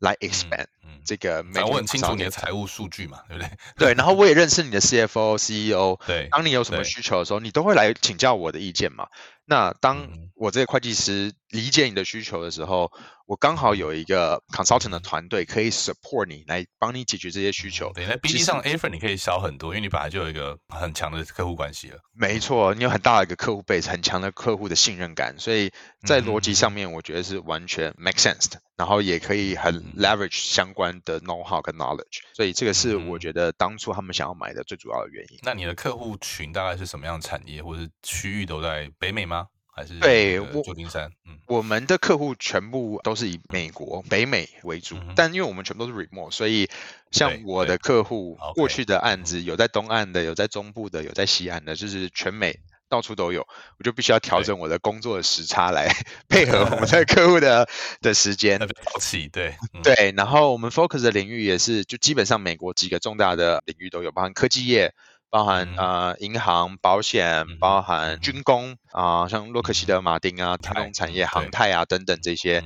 [0.00, 0.64] 来 expand
[1.04, 3.50] 这个，我很清楚你的财务数据嘛，对不对？
[3.76, 6.00] 对，然后我也认识你的 CFO、CEO。
[6.06, 9.08] 对，当你有什么需求的时候，你都会来请教我的意见嘛。
[9.50, 12.92] 那当我这个会计师理解你的需求的时候，
[13.26, 17.92] 我刚好有一个 consultant 的团队可以 support 你来帮你解决这些需求。
[17.92, 21.98] 对，那 B D 上 A 份你可以少很多，因为你本来就有一个很强的客户关系了。
[22.12, 25.72] 没错，你有很大的一个客户 base，很强的客户的信任感，所以
[26.06, 28.60] 在逻辑上面，我觉得是完全 make sense 的。
[28.76, 35.38] 然后也可以很 leverage 相关的 know how 跟 knowledge，所以这个是我觉得当初他们想要买的最主要的原因。
[35.42, 39.39] 那你的客户群大概是什么样的产业，或者是区域都在北美吗？
[39.72, 41.10] 还是对旧金山？
[41.26, 46.68] 嗯，我们的客户全部都是以美国北美为主，但因为我们全部都是 remote，所以
[47.10, 52.58] 像我的客户过去的案子有在东岸的，有在中部的，有在西岸的，就是全美。
[52.90, 53.46] 到处都有，
[53.78, 55.88] 我就必须要调整我的工作的时差来
[56.28, 57.68] 配合我们的客户的
[58.02, 58.58] 的时间。
[58.58, 59.54] 早起，对
[59.84, 60.12] 对。
[60.16, 64.92] 然后我们 focus 的领域也是，就基本上美国几个重大的领域都有，包含科技业，
[65.30, 72.62] 包含呃银行、保险，包含军工啊，像洛克希德马丁啊，太空产业、航太啊等等这些。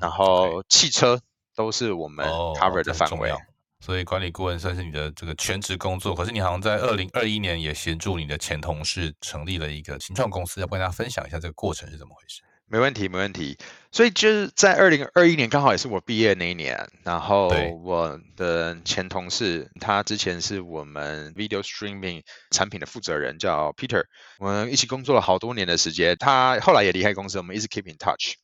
[0.00, 1.20] 然后汽车
[1.54, 3.32] 都是我们 cover 的范围。
[3.78, 12.42] 所以管理顾问算是你的这个全职工作，可是你好像在二零二一年也协助你的前同事成立了一个新创公司，要不跟大家分享一下这个过程是怎么回事？
[12.70, 13.58] 没问题，没问题。
[13.90, 17.48] 所以就是在二零二一年，刚好也是我毕业那一年，然后
[17.82, 24.04] 我的前同事他之前是我们 video streaming 产品的负责人，叫 Peter，
[24.38, 28.36] 我们一起工作了好多年的时间，他后来也离开公司，我们一直 keep in touch。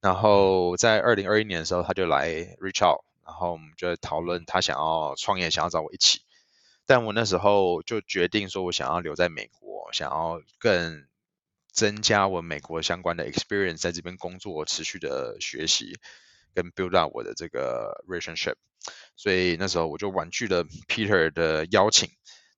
[0.00, 2.28] 然后在二零二一年的时候，他就来
[2.60, 3.00] reach out。
[3.26, 6.20] 然后我们就讨论他想要创业，想要找我一起。
[6.86, 11.06] 但我那时候就决定说，我想要留在美国，想要更
[11.74, 15.98] 增加我美国相关的 experience，在这边工作，持续的学习，
[16.54, 18.54] 跟 build up 我的这个 relationship。
[19.16, 22.10] 所以那时候我就婉拒了 Peter 的邀请，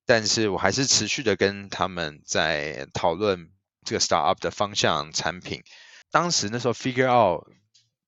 [0.05, 3.51] 但是我还是持续的跟他们在讨论
[3.85, 5.63] 这个 startup 的方向、产品。
[6.11, 7.49] 当时那时候 figure out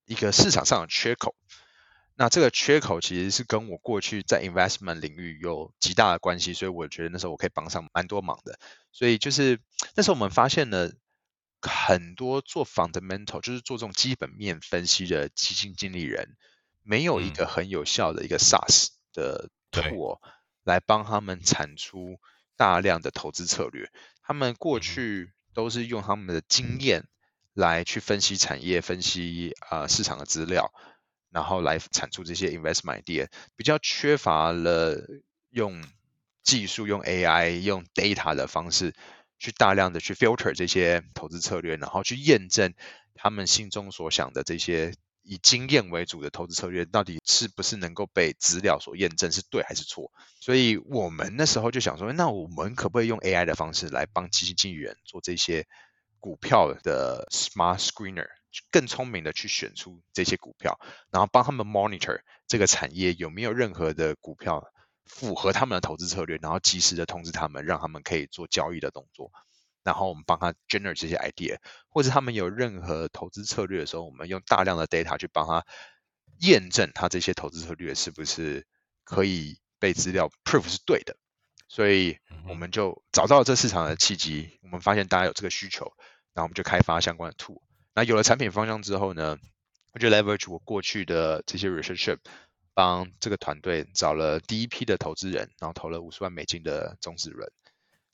[0.05, 1.35] 一个市场上的缺口。
[2.21, 8.59] 那这个缺口其实是跟我过去在 investment 领域有极大的关系，所以我觉得那时候我可以帮上蛮多忙的。
[8.91, 9.61] 所以就是
[9.95, 10.93] 那时候我们发现了
[11.63, 16.37] 很多做 fundamental，就是做这种基本面分析的基金经理人，
[16.83, 20.19] 没有一个很有效的一个 SaaS 的 tool
[20.65, 22.19] 来帮他们产出
[22.57, 23.93] 大量的投资策略。
[24.25, 27.07] 他们过去都是用他们的经验
[27.55, 30.73] 来去分析产业、分析啊市场的资料。
[31.31, 34.99] 然后来产出这些 investment idea，比较缺乏了
[35.51, 35.85] 用
[36.43, 38.95] 技术、用 AI、用 data 的方式
[39.39, 42.73] 去大量的去 filter 这些投资策略，然后去验证
[43.15, 50.11] 他们心中所想的这些以经验为主的投资策略到底是不是能够被资料所验证是对还是错。
[50.41, 55.67] 所以我们那时候就想说，那我们可不可以用 AI 的方式来帮基金经理人做这些
[56.19, 58.38] 股票的 smart screener？
[58.71, 60.79] 更聪明的去选出这些股票，
[61.11, 64.73] 然后帮他们 monitor 这个产业有没有任何的股票
[65.05, 69.31] 符合他们的投资策略，然后及时的通知他们，让他们可以做交易的动作。
[69.85, 71.57] 然后我们帮他 generate 这些 idea，
[71.89, 75.65] 或者他们有任何投资策略的时候，我们用大量的 data 去帮他
[76.41, 78.67] 验证他这些投资策略是不是
[79.05, 81.17] 可以被资料 proof 是对的。
[81.69, 82.19] 所以
[82.49, 85.85] 我们就找到了这市场的契机，我们发现大家有这个需求，
[86.35, 87.61] 然后我们就开发相关的 tool。
[87.99, 89.37] 那有了产品方向之后呢，
[89.93, 92.19] 我就 leverage 我过去的这些 relationship，
[92.73, 97.51] 帮这个团队找了第一批的投资人，然后投了五十万美金的种子轮，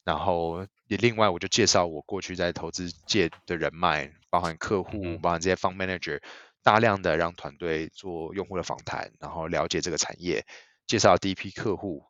[0.03, 6.18] 然后也另外我就介绍我过去在投资界的人脉，包含客户，包含这些 fund manager，
[6.62, 10.47] 大量的让团队做用户的访谈，然后了解这个产业，
[10.87, 12.07] 介绍第一批客户，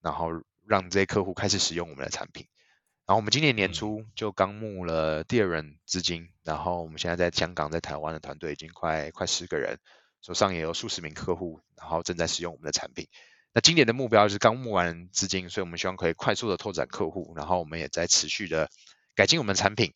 [0.00, 0.30] 然后
[0.66, 2.46] 让这些客户开始使用我们的产品。
[3.08, 9.78] 然后我们今年年初就刚募了第二轮资金，然后我们现在在香港、在台湾的团队已经快快十个人，
[10.20, 13.08] 手上也有数十名客户，然后正在使用我们的产品。
[13.54, 18.68] 那今年的目标就是刚募完资金，所以我们希望可以快速的拓展客户，然后我们也在持续的
[19.14, 19.90] 改进我们产品，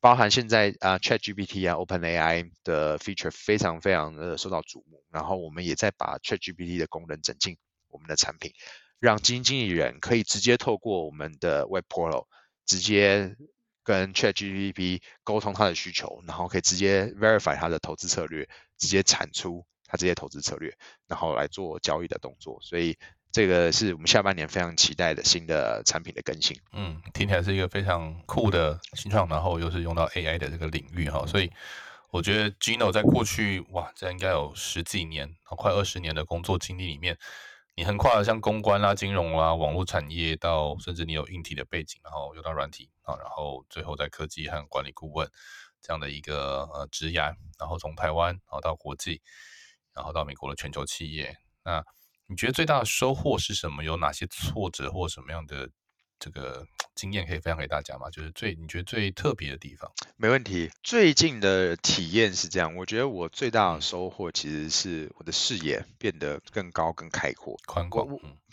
[0.00, 7.56] 包含现在啊 ChatGPT 啊 OpenAI 的 feature 非常非常的受到瞩目，然后我们也在把 ChatGPT 的功能整进
[7.86, 8.50] 我们的产品，
[8.98, 12.26] 让基金经理人可以直接透过我们的 Web Portal
[12.68, 13.34] 直接
[13.82, 20.72] 跟 ChatGPT 沟通他的需求，然后可以直接 verify 他的投资策略，直接产出他这些投资策略，
[21.08, 22.96] 然后来做交易的动作，所以。
[23.30, 26.58] 这个是我们下半年非常期待的新的产品的更新。
[26.72, 31.52] 嗯，听起来是一个非常酷的新创，然后又是用到 AI 的这个领域哈，所以
[32.10, 37.18] 我觉得 Gino 在过去哇，这应该有十几年，快二十年的工作经历里面，
[37.78, 45.30] 你横跨了像公关啦、金融啦、网络产业，到甚至你有硬体的背景，然后又到软体啊，然后最后在科技和管理顾问
[45.80, 49.22] 这样的一个呃职涯，然后从台湾然后到国际，
[49.94, 51.84] 然后到美国的全球企业，那。
[52.30, 53.82] 你觉得最大的收获是什么？
[53.82, 55.70] 有哪些挫折或什么样的
[56.18, 58.10] 这个经验可以分享给大家吗？
[58.10, 59.90] 就是最你觉得最特别的地方？
[60.16, 60.70] 没问题。
[60.82, 68.06] 最近的体验是这样，我觉得我最大的收获其实是我的视野变得更高、更开阔、宽广。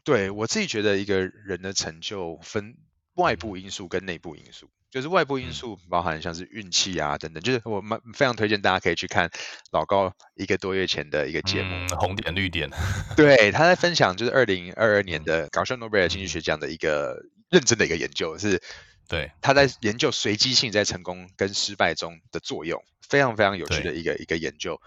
[0.03, 2.75] 对我自己觉得，一个人的成就分
[3.15, 4.69] 外部因素跟内部因素。
[4.91, 9.29] 就是外部因素，包含像是运气啊等等，就是我们非常推荐大家可以去看
[9.71, 12.69] 老高一个多月前的一个节目《红点绿点》。
[13.17, 17.21] 对，他在分享就是二零二二年的搞笑诺贝尔经济学奖的一个
[17.55, 18.61] 认真的一个研究，是
[19.07, 24.81] 对他在研究随机性在成功跟失败中的作用，非常非常有趣的一个一个研究。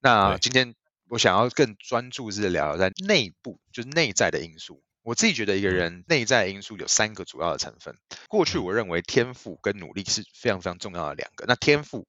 [0.00, 0.76] 那今天
[1.08, 4.84] 我想要更专注是聊在内部，就是内在的因素。
[5.02, 7.96] 我自己觉得一个人内在因素有三个主要的成分。
[8.28, 11.44] 过去我认为天赋跟努力是非常非常重要的两个。
[11.48, 12.06] 那天赋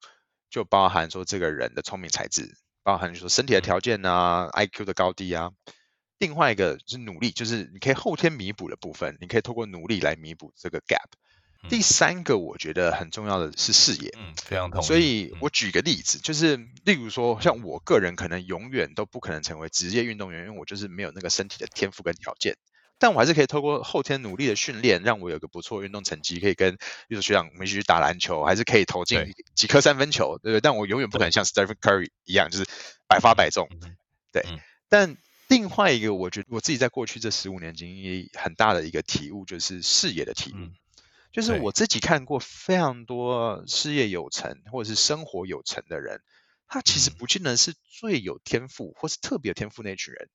[0.51, 5.49] 就包含说这个人的聪明才智，包含说身体的条件啊，IQ 的高低啊。
[6.23, 11.09] 另外一个是努力，就是你可以后天弥补的部分，你可以透过努力来弥补这个 gap。
[11.69, 14.85] 第三个我觉得很重要的是视野，嗯，非常同意。
[14.85, 16.55] 所以我举个例子，就是
[16.85, 22.55] 例如说像我个人可能永远都不可能成为职业运动员，因为我就是没有那个身体的天赋跟条件。
[22.99, 26.77] 但我还是可以透过后天努力的训练，让我有个不错运动成绩，可以跟
[27.09, 30.61] 比如学长我们一起去打篮球，还是可以投进几颗三分球，对不对？
[30.61, 32.65] 但我永远不可能像 Stephen Curry 一样，就是
[33.07, 33.67] 百发百中，
[34.31, 34.45] 对。
[34.87, 35.17] 但
[35.53, 40.57] 另外一个，我觉得我自己在过去这十五年经历很大的一个体悟，就是视野的体悟，
[41.31, 46.21] 就是我自己看过非常多事业有成或者是生活有成的人，
[46.67, 50.29] 他其实不见得是最有天赋或是特别有天赋那群人。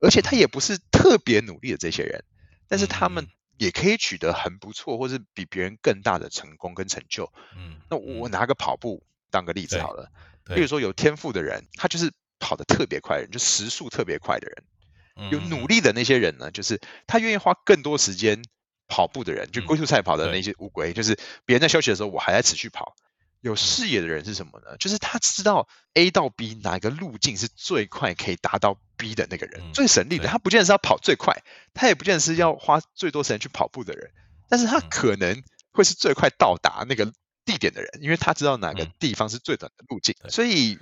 [0.00, 2.24] 而且他也不是特别努力的这些人，
[2.68, 7.32] 但是他们也可以取得很不错，或是比别人更大的成功跟成就。
[7.56, 10.10] 嗯，那我拿个跑步当个例子好了。
[10.44, 12.12] 比如说有天赋的人，他就是
[12.44, 15.30] 跑得特别快的人，就时速特别快的人。
[15.30, 18.42] 有努力的那些人呢，就是他愿意花更多时间
[18.86, 21.16] 跑步的人，就龟兔赛跑的那些乌龟，就是
[21.46, 22.94] 别人在休息的时候，我还在持续跑。
[23.40, 24.76] 有视野的人是什么呢？
[24.78, 30.28] 就是他知道 A 到 B 哪个路径是最快可以达到 B 的那个人，最省力的。
[30.28, 31.42] 他不见得是要跑最快，
[31.72, 34.10] 他也不见得是要花最多时间去跑步的人，
[34.48, 35.42] 但是他可能
[35.72, 37.04] 会是最快到达那个
[37.44, 40.14] 地点的人，因为他知道哪个地方是最短的路径。
[40.28, 40.78] 所以，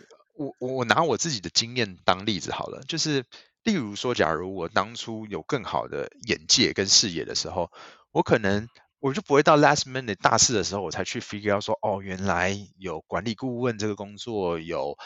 [0.58, 3.24] 我我拿我自己的经验当例子好了，就是
[3.62, 7.70] 例如说，假如我当初有更好的眼界跟视野的时候，
[8.10, 8.68] 我可能。
[9.04, 14.96] 我就不会到 last minute 大四的时候，我才去 figure out 说，哦，原来有管理顾问这个工作，有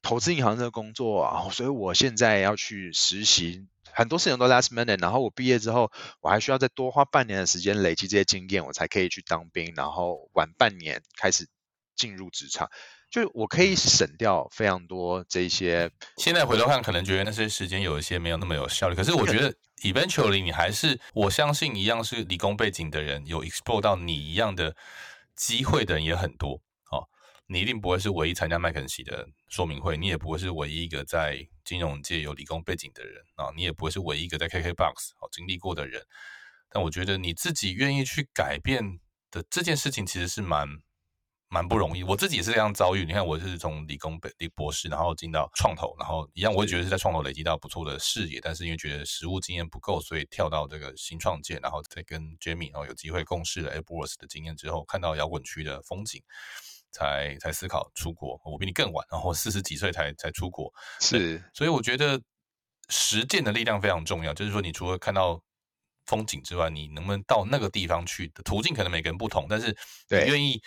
[0.00, 11.48] 投资银行这个工作啊，所以我现在要去实习，很多事情都 last minute，然后我毕业之后，我还需要再多花半年的时间累积这些经验，我才可以去当兵，然后晚半年开始
[11.96, 12.70] 进入职场。
[13.12, 15.90] 就我可以省掉非常多这些。
[16.16, 18.94] 现在回头看，可能觉得那些时间有一些没有那么有效率。
[18.94, 24.74] 可是我觉得，eventually 你还是我相信一样是理工背景的人，有 explore 到你一样的
[25.36, 26.54] 机会的人也很多。
[26.90, 27.06] 哦，
[27.48, 36.02] 你一定不会是唯一参加麦肯锡的说明会，你也不会是唯一一个在金融界有理工背景的人啊，你也不会是唯一一个在 KKBOX 哦经历过的人。
[36.70, 38.98] 但我觉得你自己愿意去改变
[39.30, 40.66] 的这件事情，其实是蛮。
[41.52, 43.04] 蛮不容易，我自己也是这样遭遇。
[43.04, 56.22] 你看，我是从理工理博士，然后进到创投，然后一样，我也觉得是在创投累积到不错的视野，但是因为觉得实务经验不够，所以跳到这个新创界，然后再跟 Jamie 然后有机会共事了 AppWorks 的经验之后，看到摇滚区的风景，
[56.90, 58.40] 才才思考出国。
[58.46, 62.18] 我比你更晚，然后四十几岁才才出国，是，所以我觉得
[62.88, 64.32] 实践的力量非常重要。
[64.32, 65.38] 就是说，你除了看到
[66.06, 69.76] 风景之外，你能不能到那个地方去的途径，可能每个人不同，但是
[70.08, 70.58] 你愿意。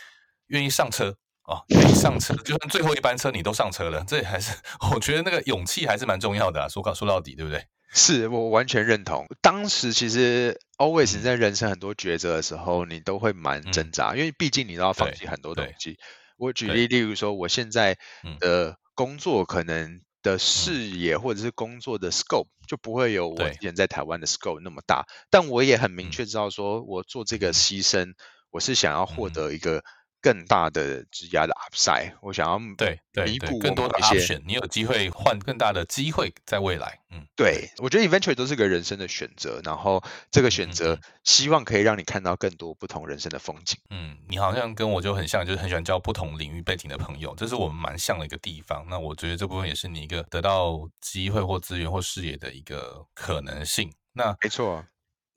[0.47, 4.57] 愿意上车啊，愿意上车，就算最后一班车你都上车了，这还是
[4.93, 6.61] 我觉得那个勇气还是蛮重要的。
[6.61, 7.65] 啊说说到底，对不对？
[7.93, 9.25] 是我完全认同。
[9.41, 15.97] 当时其实 always 在人生很多抉择的时候，你都会蛮挣扎，因为毕竟你都要放弃很多东西。
[16.37, 17.97] 我举例，例如说，我现在
[18.39, 28.13] 的工作可能的视野或者是工作的 scope 就不会有我之前在台湾的 scope 那么大，但我也很明确知道，说我做这个牺牲，
[28.49, 29.83] 我是想要获得一个。
[30.25, 36.99] 更大的质押的 upside，我想要对弥补更多的 option，你有机会换更大的机会在未来。
[37.11, 43.77] 嗯，对，我觉得 eventually 都是个人生的选择，然后这个选择希望可以让你看到更多不同人生的风景。
[43.91, 48.83] 嗯，你好像跟我就很像，就是很喜欢交不同领域背景的朋友，这是我们蛮像的一个地方。
[48.89, 53.93] 那我觉得这部分也是你一个得到机会或资源或视野的一个可能性。
[54.13, 54.83] 那没错，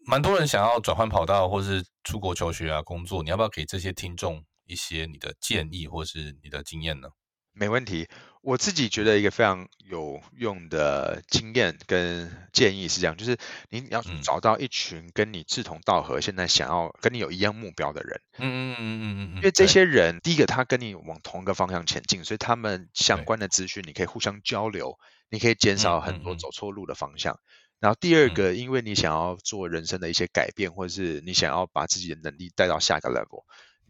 [0.07, 4.43] 蛮多人想要转换跑道或是出国求学啊工作，你要不要给这些听众？
[4.69, 7.09] 一些你的建议或是你的经验呢？
[7.53, 8.07] 没问题，
[8.41, 13.37] 我自己觉得一个非常有用的经验跟建议是这样，就是
[13.69, 18.21] 你要找到一群跟你志同道合、现在想要跟你有一样目标的人。
[18.39, 24.97] 嗯嗯嗯嗯嗯因为这些人，第一个他跟你往同一个方向前进，所以他们相关的资讯你可以互相交流，
[25.29, 27.41] 你可以减少很多走错路的方向。
[27.81, 33.43] 然后第二个，因为你想要做人生的一些改变，或者是你想要把自己的能力带到下一个 level。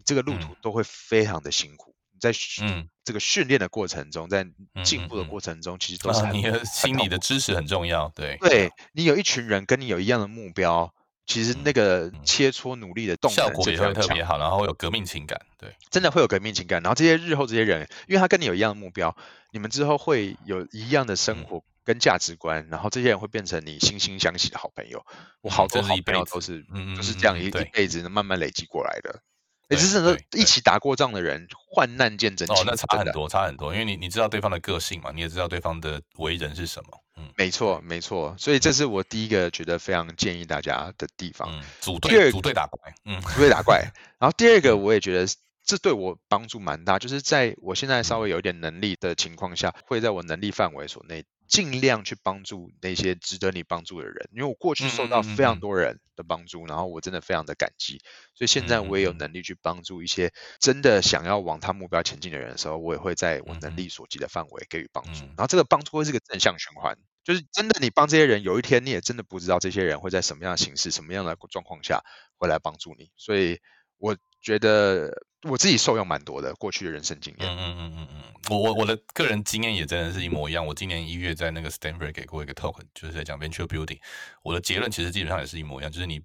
[0.09, 2.32] 这个路途都会非常的辛苦，在
[2.62, 4.46] 嗯这个训练的过程中，在
[4.82, 8.11] 进步的过程中，其实都是你的心理的支持很重要。
[8.14, 10.94] 对，对你有一群人跟你有一样的目标，
[11.26, 15.38] 其实那个切磋努力的动效果也会特别好，然后有革命情感。
[15.59, 16.82] 对，真的会有革命情感。
[16.82, 19.14] 然后这些日后这些人，因为他跟你有一样的目标，
[19.52, 25.04] 你们之后会有一样的生活跟价值观，然后这些人会变成你惺惺相惜的好朋友。
[25.42, 29.22] 我好多好朋友都是，嗯，就是这样一一辈子慢慢累积过来的。
[29.69, 32.57] 也就是说，一起打过仗的人，患难见真情。
[32.57, 33.73] 哦，那差很多，差很多。
[33.73, 37.05] 因为你你知道对方的个性嘛，你也知道对方的为人是什么。
[37.16, 38.35] 嗯，没错，没错。
[38.39, 41.49] 所以这是我第一个觉得非常建议大家的地方。
[41.53, 42.95] 嗯组队，组队打怪。
[43.05, 43.81] 嗯，组队打怪。
[44.19, 45.31] 然后第二个，我也觉得
[45.64, 51.25] 这对我帮助蛮大，就是在我现在稍微有一点能力的情况下，会在我能力范围所内。
[51.49, 58.03] 尽量去帮助那些值得你帮助的人，因为我过去受到非常多人的帮助，然后我真的非常的感激，
[58.34, 72.05] 所以现在我也有能力去帮助一些真的想要往他目标前进的人的时候，我也会在我能力所及的范围给予帮助，然后这个帮助会是个正向循环，就是真的你帮这些人，有一天你也真的不知道这些人会在什么样的形式、什么样的状况下
[72.36, 73.59] 会来帮助你，所以
[73.96, 75.24] 我觉得。
[75.43, 77.49] 我自己受用蛮多的，过去的人生经验。
[77.49, 80.66] 嗯嗯嗯嗯嗯，我我我的个人经验也真的是一模一样。
[80.66, 84.01] 我今年一月在那个 Stanford 给过一个 talk，就是在讲 venture building。
[84.43, 86.20] 我的结论其实基本上也是一模一样，就是你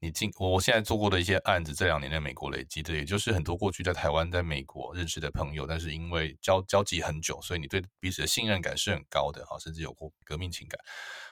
[0.00, 10.76] 你进我我现在做过的一些案子，这两年在美国累积的，也就是很多过去在台湾、在美国认识的朋友，但是因为交交集很久，所以你对彼此的信任感是很高的哈，甚至有过革命情感，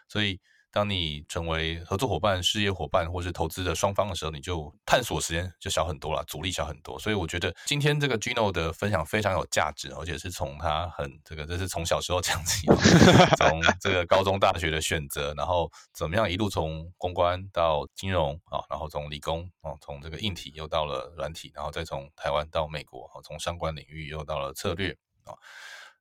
[0.08, 0.40] 所以。
[0.70, 6.98] 当你成为合作伙伴、事业伙伴或是投资的双方的时候，你就探索时间就小很多了，阻力小很多。
[6.98, 12.66] 所以我觉得今天这个 Gino 的分享非常有价值，而且是从他很这个，这是从小时候讲起，
[13.38, 24.90] 从 这个高中、大学的选择，然后怎么样一路从公关到金融啊，然后从理工啊，从这个硬体又到了软体，然后再从台湾到美国啊，从相关领域又到了策略
[25.24, 25.32] 啊。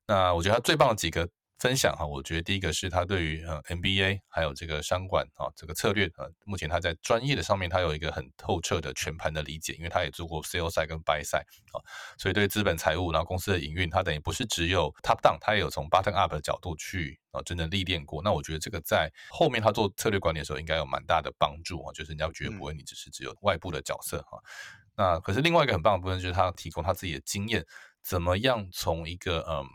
[0.06, 1.26] 那我觉得他最棒的几个。
[1.58, 11.40] 分享哈，我觉得第一个是他对于呃 MBA 还有这个商管啊这个策略啊，目前他在专业的上面他有一个很透彻的全盘的理解，因为他也做过 sales side 跟 buy side
[11.72, 11.82] 啊，
[12.16, 18.22] 所以对资本财务然后公司的营运，他等于不是只有 top down，他也有从 bottom up 的角度去啊真的历练过。
[18.22, 24.38] 那我觉得这个在后面他做策略管理的时候应该有蛮大的帮助啊，就是人家绝对不会你只是只有外部的角色哈。
[24.94, 27.66] 那可是另外一个很棒的部分就是他提供他自己的经验，
[28.04, 29.66] 怎么样从一个嗯。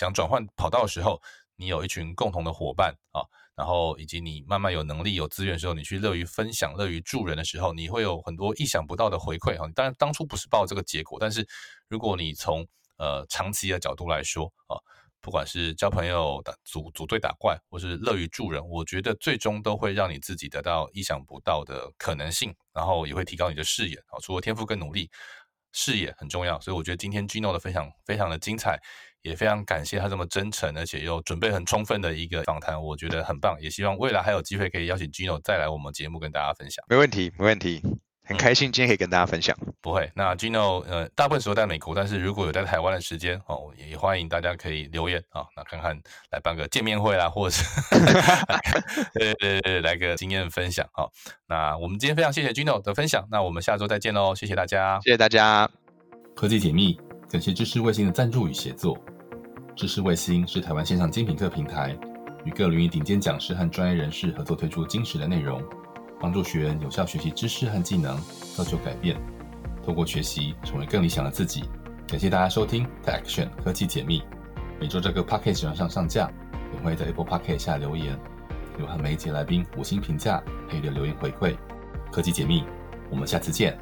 [0.00, 1.20] 想转换跑道的时候，
[1.56, 3.20] 你有一群共同的伙伴啊，
[3.54, 9.70] 然后以及你慢慢有能力、有资源的时候，你去乐于分享、乐于助人的时候，你会有很多意想不到的回馈哈。
[9.74, 11.46] 当然，当初不是抱这个结果，但是
[11.86, 14.80] 如果你从呃长期的角度来说啊，
[15.20, 24.16] 不管是交朋友、打组组队打怪，或是乐于助人，我觉得最终都会让你自己得到意想不到的可能性，然后也会提高你的视野啊。
[24.22, 25.10] 除了天赋跟努力，
[25.72, 28.80] 视野很重要，所以我觉得今天 Gino 的分享非常的精彩。
[29.22, 33.56] 也非常感谢他这么真诚，而且又准备很充分的一个访谈，我觉得很棒。
[33.60, 36.84] 也希望未来还有机会可以邀请 Gino 再来我们节目跟大家分享。
[36.88, 37.82] 没问题，没问题，
[38.24, 39.56] 很开心今天可以跟大家分享。
[39.82, 45.98] 不会，那 Gino 呃，大部分时候在美国，但是如果有在台湾的时间哦，也欢迎大家可以留言啊，那看看
[46.30, 47.64] 来办个见面会啦，或者是
[49.14, 51.10] 对对对，来个经验分享好，
[51.46, 55.68] 那我们今天非常谢谢 Gino 的分享，那我们下周再见喽，谢谢大家，谢谢大家。
[56.36, 57.09] 科技解密。
[57.30, 58.98] 感谢知识卫星的赞助与协作。
[59.76, 61.96] 知识卫星是台湾线上精品课平台，
[62.44, 65.62] 与各领域顶尖讲师和专业人士合作推出精实的内容，
[66.18, 68.20] 帮助学员有效学习知识和技能，
[68.56, 69.16] 造就改变。
[69.80, 71.62] 透过学习，成为更理想的自己。
[72.08, 74.22] 感谢大家收听 Action 科技解密。
[74.80, 76.28] 每周这个 p a c k a g e 上上架，
[76.74, 78.18] 也会在 Apple p a c k a g e 下留言，
[78.76, 81.56] 有和每一节来宾五星评价，还有留言回馈。
[82.10, 82.64] 科技解密，
[83.08, 83.78] 我们下次见。